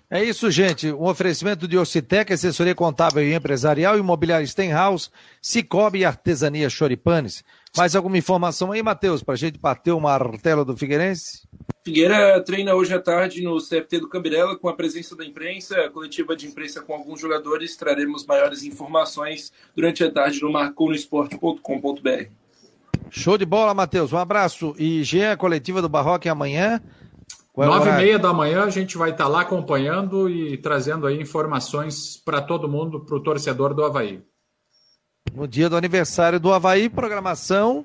[0.09, 0.93] É isso, gente.
[0.93, 5.11] Um oferecimento de Ocitec, assessoria contábil e empresarial, imobiliário Stenhouse,
[5.43, 7.43] Cicobi e artesania Choripanes.
[7.77, 11.43] Mais alguma informação aí, Matheus, para a gente bater o martelo do Figueirense?
[11.85, 16.37] Figueira treina hoje à tarde no CFT do Cambirela com a presença da imprensa, coletiva
[16.37, 17.77] de imprensa com alguns jogadores.
[17.77, 22.31] Traremos maiores informações durante a tarde no marconosport.com.br.
[23.11, 24.13] Show de bola, Matheus.
[24.13, 24.75] Um abraço.
[24.79, 26.81] E Jean, coletiva do Barroque amanhã.
[27.59, 31.21] É Nove e meia da manhã a gente vai estar lá acompanhando e trazendo aí
[31.21, 34.23] informações para todo mundo, para o torcedor do Havaí
[35.37, 37.85] no dia do aniversário do Havaí, programação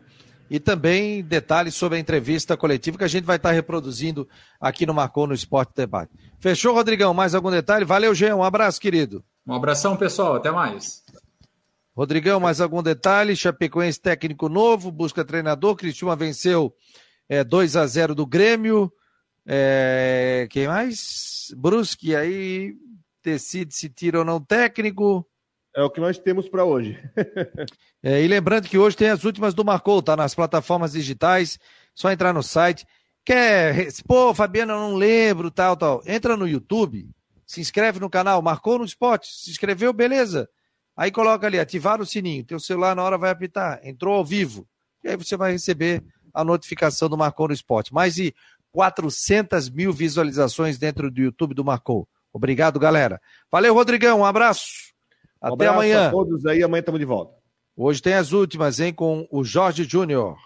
[0.49, 4.27] e também detalhes sobre a entrevista coletiva que a gente vai estar reproduzindo
[4.59, 6.11] aqui no Marcou no Esporte Debate.
[6.39, 7.13] Fechou, Rodrigão?
[7.13, 7.85] Mais algum detalhe?
[7.85, 8.35] Valeu, Jean.
[8.35, 9.23] Um abraço, querido.
[9.45, 10.35] Um abração, pessoal.
[10.35, 11.03] Até mais.
[11.95, 13.35] Rodrigão, mais algum detalhe?
[13.35, 15.75] Chapecoense técnico novo, busca treinador.
[15.75, 16.73] Cristiúma venceu
[17.29, 18.91] é, 2 a 0 do Grêmio.
[19.45, 21.53] É, quem mais?
[21.57, 22.75] Brusque aí
[23.23, 25.25] decide se tira ou não técnico.
[25.75, 26.99] É o que nós temos para hoje.
[28.03, 31.57] é, e lembrando que hoje tem as últimas do Marcou, tá nas plataformas digitais.
[31.93, 32.85] Só entrar no site.
[33.23, 36.01] Quer, pô, Fabiano, eu não lembro, tal, tal.
[36.05, 37.07] Entra no YouTube,
[37.45, 40.49] se inscreve no canal, marcou no esporte, se inscreveu, beleza.
[40.95, 44.67] Aí coloca ali, ativar o sininho, teu celular na hora vai apitar, entrou ao vivo.
[45.03, 47.93] E aí você vai receber a notificação do Marcou no Esporte.
[47.93, 48.33] Mais de
[48.71, 52.07] 400 mil visualizações dentro do YouTube do Marcou.
[52.33, 53.19] Obrigado, galera.
[53.51, 54.91] Valeu, Rodrigão, um abraço.
[55.43, 56.07] Um Até amanhã.
[56.07, 57.33] a todos aí, amanhã estamos de volta.
[57.75, 60.37] Hoje tem as últimas, hein, com o Jorge Júnior.